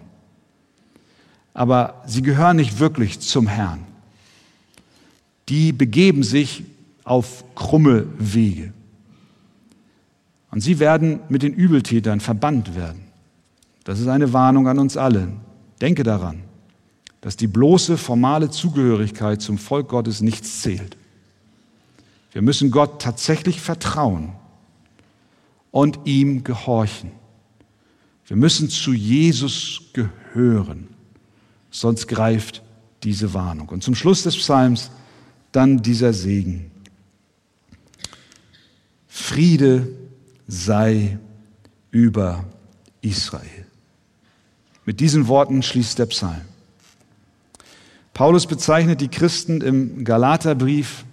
Aber 1.53 2.01
sie 2.07 2.23
gehören 2.23 2.55
nicht 2.55 2.79
wirklich 2.79 3.19
zum 3.19 3.45
Herrn. 3.45 3.85
Die 5.49 5.71
begeben 5.71 6.23
sich 6.23 6.63
auf 7.03 7.43
krumme 7.53 8.07
Wege. 8.17 8.73
Und 10.49 10.61
sie 10.61 10.79
werden 10.79 11.19
mit 11.29 11.43
den 11.43 11.53
Übeltätern 11.53 12.21
verbannt 12.21 12.75
werden. 12.75 13.01
Das 13.83 13.99
ist 13.99 14.07
eine 14.07 14.33
Warnung 14.33 14.67
an 14.67 14.79
uns 14.79 14.97
alle. 14.97 15.27
Denke 15.79 16.01
daran, 16.01 16.41
dass 17.21 17.37
die 17.37 17.45
bloße 17.45 17.97
formale 17.99 18.49
Zugehörigkeit 18.49 19.43
zum 19.43 19.59
Volk 19.59 19.89
Gottes 19.89 20.21
nichts 20.21 20.63
zählt. 20.63 20.97
Wir 22.31 22.41
müssen 22.41 22.71
Gott 22.71 22.99
tatsächlich 22.99 23.61
vertrauen 23.61 24.31
und 25.69 25.99
ihm 26.05 26.43
gehorchen. 26.43 27.11
Wir 28.27 28.35
müssen 28.35 28.69
zu 28.69 28.93
Jesus 28.93 29.81
gehören, 29.93 30.87
sonst 31.69 32.07
greift 32.07 32.63
diese 33.03 33.33
Warnung. 33.33 33.69
Und 33.69 33.83
zum 33.83 33.95
Schluss 33.95 34.23
des 34.23 34.35
Psalms 34.35 34.89
dann 35.51 35.81
dieser 35.81 36.11
Segen. 36.13 36.71
Friede 39.07 39.87
sei 40.47 41.17
über 41.91 42.45
Israel. 43.01 43.65
Mit 44.85 44.99
diesen 44.99 45.27
Worten 45.27 45.63
schließt 45.63 45.97
der 45.99 46.07
Psalm. 46.07 46.41
Paulus 48.13 48.47
bezeichnet 48.47 49.01
die 49.01 49.07
Christen 49.07 49.61
im 49.61 50.03
Galaterbrief 50.03 51.05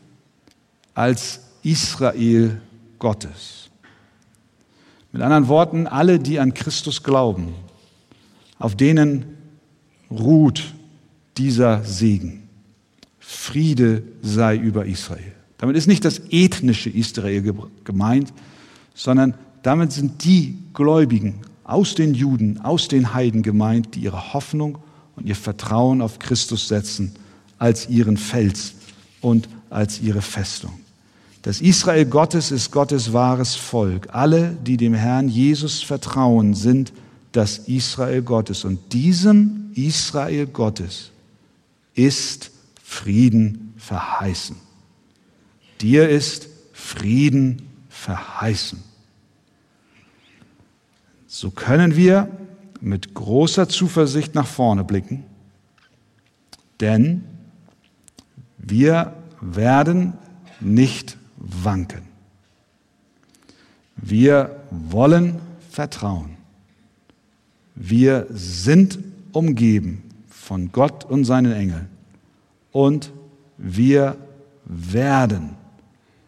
als 0.94 1.40
Israel 1.62 2.60
Gottes. 2.98 3.61
Mit 5.12 5.20
anderen 5.20 5.48
Worten, 5.48 5.86
alle, 5.86 6.18
die 6.18 6.40
an 6.40 6.54
Christus 6.54 7.02
glauben, 7.02 7.54
auf 8.58 8.76
denen 8.76 9.36
ruht 10.10 10.74
dieser 11.36 11.84
Segen. 11.84 12.48
Friede 13.18 14.02
sei 14.22 14.56
über 14.56 14.86
Israel. 14.86 15.32
Damit 15.58 15.76
ist 15.76 15.86
nicht 15.86 16.04
das 16.04 16.22
ethnische 16.30 16.90
Israel 16.90 17.54
gemeint, 17.84 18.32
sondern 18.94 19.34
damit 19.62 19.92
sind 19.92 20.24
die 20.24 20.58
Gläubigen 20.74 21.40
aus 21.62 21.94
den 21.94 22.14
Juden, 22.14 22.60
aus 22.60 22.88
den 22.88 23.14
Heiden 23.14 23.42
gemeint, 23.42 23.94
die 23.94 24.00
ihre 24.00 24.32
Hoffnung 24.32 24.78
und 25.14 25.26
ihr 25.26 25.36
Vertrauen 25.36 26.00
auf 26.00 26.18
Christus 26.18 26.68
setzen 26.68 27.14
als 27.58 27.88
ihren 27.88 28.16
Fels 28.16 28.74
und 29.20 29.48
als 29.70 30.00
ihre 30.00 30.22
Festung. 30.22 30.81
Das 31.42 31.60
Israel 31.60 32.06
Gottes 32.06 32.52
ist 32.52 32.70
Gottes 32.70 33.12
wahres 33.12 33.56
Volk. 33.56 34.08
Alle, 34.12 34.56
die 34.64 34.76
dem 34.76 34.94
Herrn 34.94 35.28
Jesus 35.28 35.82
vertrauen, 35.82 36.54
sind 36.54 36.92
das 37.32 37.58
Israel 37.58 38.22
Gottes. 38.22 38.64
Und 38.64 38.92
diesem 38.92 39.72
Israel 39.74 40.46
Gottes 40.46 41.10
ist 41.94 42.52
Frieden 42.82 43.74
verheißen. 43.76 44.56
Dir 45.80 46.08
ist 46.08 46.48
Frieden 46.72 47.62
verheißen. 47.88 48.82
So 51.26 51.50
können 51.50 51.96
wir 51.96 52.28
mit 52.80 53.14
großer 53.14 53.68
Zuversicht 53.68 54.34
nach 54.34 54.46
vorne 54.46 54.84
blicken, 54.84 55.24
denn 56.80 57.24
wir 58.58 59.14
werden 59.40 60.12
nicht 60.60 61.16
wanken. 61.42 62.02
Wir 63.96 64.62
wollen 64.70 65.40
vertrauen. 65.70 66.36
Wir 67.74 68.26
sind 68.30 68.98
umgeben 69.32 70.02
von 70.28 70.72
Gott 70.72 71.04
und 71.04 71.24
seinen 71.24 71.52
Engeln 71.52 71.88
und 72.70 73.12
wir 73.56 74.16
werden 74.64 75.56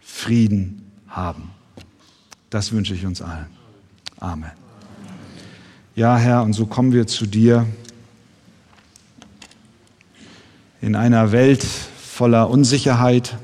Frieden 0.00 0.90
haben. 1.08 1.50
Das 2.50 2.72
wünsche 2.72 2.94
ich 2.94 3.04
uns 3.04 3.20
allen. 3.20 3.46
Amen. 4.20 4.52
Ja, 5.96 6.16
Herr, 6.16 6.42
und 6.42 6.54
so 6.54 6.66
kommen 6.66 6.92
wir 6.92 7.06
zu 7.06 7.26
dir 7.26 7.66
in 10.80 10.96
einer 10.96 11.32
Welt 11.32 11.62
voller 11.62 12.50
Unsicherheit, 12.50 13.38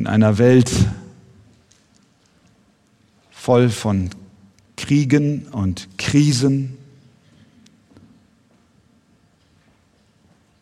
in 0.00 0.06
einer 0.06 0.38
Welt 0.38 0.70
voll 3.30 3.68
von 3.68 4.08
Kriegen 4.78 5.46
und 5.48 5.90
Krisen, 5.98 6.78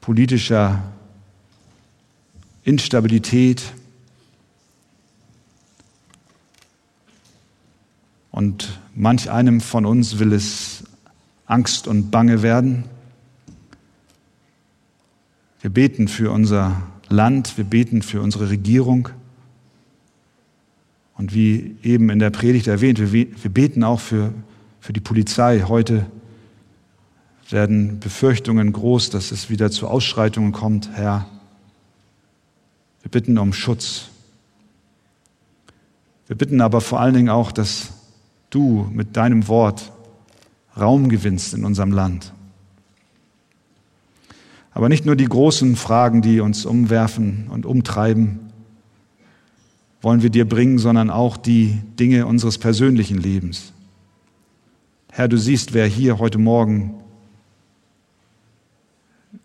politischer 0.00 0.82
Instabilität 2.64 3.62
und 8.32 8.80
manch 8.96 9.30
einem 9.30 9.60
von 9.60 9.86
uns 9.86 10.18
will 10.18 10.32
es 10.32 10.82
Angst 11.46 11.86
und 11.86 12.10
Bange 12.10 12.42
werden. 12.42 12.86
Wir 15.60 15.70
beten 15.70 16.08
für 16.08 16.32
unser 16.32 16.82
Land, 17.08 17.56
wir 17.56 17.64
beten 17.64 18.02
für 18.02 18.20
unsere 18.20 18.50
Regierung. 18.50 19.10
Und 21.18 21.34
wie 21.34 21.76
eben 21.82 22.10
in 22.10 22.20
der 22.20 22.30
Predigt 22.30 22.68
erwähnt, 22.68 23.12
wir, 23.12 23.26
beten 23.50 23.82
auch 23.82 24.00
für, 24.00 24.32
für 24.80 24.92
die 24.92 25.00
Polizei. 25.00 25.64
Heute 25.66 26.06
werden 27.50 27.98
Befürchtungen 27.98 28.72
groß, 28.72 29.10
dass 29.10 29.32
es 29.32 29.50
wieder 29.50 29.70
zu 29.70 29.88
Ausschreitungen 29.88 30.52
kommt. 30.52 30.90
Herr, 30.94 31.26
wir 33.02 33.10
bitten 33.10 33.36
um 33.36 33.52
Schutz. 33.52 34.08
Wir 36.28 36.36
bitten 36.36 36.60
aber 36.60 36.80
vor 36.80 37.00
allen 37.00 37.14
Dingen 37.14 37.30
auch, 37.30 37.50
dass 37.50 37.88
du 38.50 38.88
mit 38.92 39.16
deinem 39.16 39.48
Wort 39.48 39.90
Raum 40.78 41.08
gewinnst 41.08 41.52
in 41.52 41.64
unserem 41.64 41.90
Land. 41.90 42.32
Aber 44.70 44.88
nicht 44.88 45.04
nur 45.04 45.16
die 45.16 45.24
großen 45.24 45.74
Fragen, 45.74 46.22
die 46.22 46.38
uns 46.38 46.64
umwerfen 46.64 47.48
und 47.50 47.66
umtreiben, 47.66 48.38
wollen 50.00 50.22
wir 50.22 50.30
dir 50.30 50.48
bringen, 50.48 50.78
sondern 50.78 51.10
auch 51.10 51.36
die 51.36 51.78
Dinge 51.98 52.26
unseres 52.26 52.58
persönlichen 52.58 53.18
Lebens. 53.18 53.72
Herr, 55.10 55.28
du 55.28 55.36
siehst, 55.36 55.74
wer 55.74 55.86
hier 55.86 56.18
heute 56.18 56.38
Morgen 56.38 56.94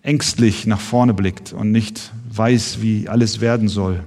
ängstlich 0.01 0.67
nach 0.67 0.79
vorne 0.79 1.13
blickt 1.13 1.53
und 1.53 1.71
nicht 1.71 2.11
weiß, 2.29 2.81
wie 2.81 3.09
alles 3.09 3.41
werden 3.41 3.69
soll. 3.69 4.03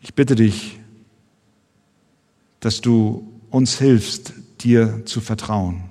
Ich 0.00 0.14
bitte 0.14 0.36
dich, 0.36 0.78
dass 2.60 2.80
du 2.80 3.26
uns 3.50 3.78
hilfst, 3.78 4.34
dir 4.60 5.04
zu 5.04 5.20
vertrauen. 5.20 5.84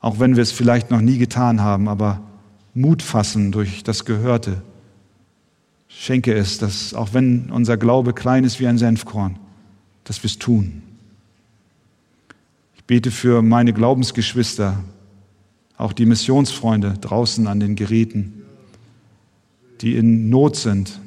Auch 0.00 0.18
wenn 0.18 0.36
wir 0.36 0.42
es 0.42 0.52
vielleicht 0.52 0.90
noch 0.90 1.00
nie 1.00 1.18
getan 1.18 1.60
haben, 1.60 1.88
aber 1.88 2.22
Mut 2.74 3.02
fassen 3.02 3.52
durch 3.52 3.82
das 3.82 4.04
Gehörte 4.04 4.62
Schenke 6.00 6.32
es, 6.32 6.58
dass 6.58 6.94
auch 6.94 7.12
wenn 7.12 7.50
unser 7.50 7.76
Glaube 7.76 8.14
klein 8.14 8.44
ist 8.44 8.60
wie 8.60 8.68
ein 8.68 8.78
Senfkorn, 8.78 9.36
dass 10.04 10.22
wir 10.22 10.28
es 10.28 10.38
tun. 10.38 10.82
Ich 12.76 12.84
bete 12.84 13.10
für 13.10 13.42
meine 13.42 13.72
Glaubensgeschwister, 13.72 14.78
auch 15.76 15.92
die 15.92 16.06
Missionsfreunde 16.06 16.94
draußen 17.00 17.48
an 17.48 17.58
den 17.58 17.74
Geräten, 17.74 18.44
die 19.80 19.96
in 19.96 20.30
Not 20.30 20.54
sind, 20.54 21.00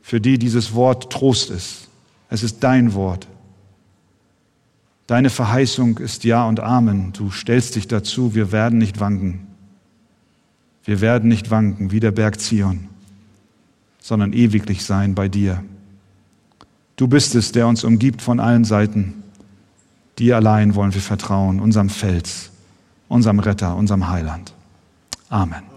für 0.00 0.20
die 0.20 0.38
dieses 0.38 0.74
Wort 0.74 1.12
Trost 1.12 1.50
ist. 1.50 1.88
Es 2.30 2.44
ist 2.44 2.62
dein 2.62 2.94
Wort. 2.94 3.26
Deine 5.08 5.28
Verheißung 5.28 5.98
ist 5.98 6.22
Ja 6.22 6.46
und 6.46 6.60
Amen. 6.60 7.12
Du 7.14 7.32
stellst 7.32 7.74
dich 7.74 7.88
dazu, 7.88 8.32
wir 8.32 8.52
werden 8.52 8.78
nicht 8.78 9.00
wanken. 9.00 9.48
Wir 10.84 11.00
werden 11.00 11.28
nicht 11.28 11.50
wanken 11.50 11.90
wie 11.90 11.98
der 11.98 12.12
Berg 12.12 12.40
Zion, 12.40 12.88
sondern 14.06 14.32
ewiglich 14.32 14.84
sein 14.84 15.16
bei 15.16 15.26
dir. 15.26 15.64
Du 16.94 17.08
bist 17.08 17.34
es, 17.34 17.50
der 17.50 17.66
uns 17.66 17.82
umgibt 17.82 18.22
von 18.22 18.38
allen 18.38 18.64
Seiten. 18.64 19.24
Dir 20.20 20.36
allein 20.36 20.76
wollen 20.76 20.94
wir 20.94 21.00
vertrauen, 21.00 21.58
unserem 21.58 21.88
Fels, 21.88 22.50
unserem 23.08 23.40
Retter, 23.40 23.74
unserem 23.74 24.08
Heiland. 24.08 24.54
Amen. 25.28 25.75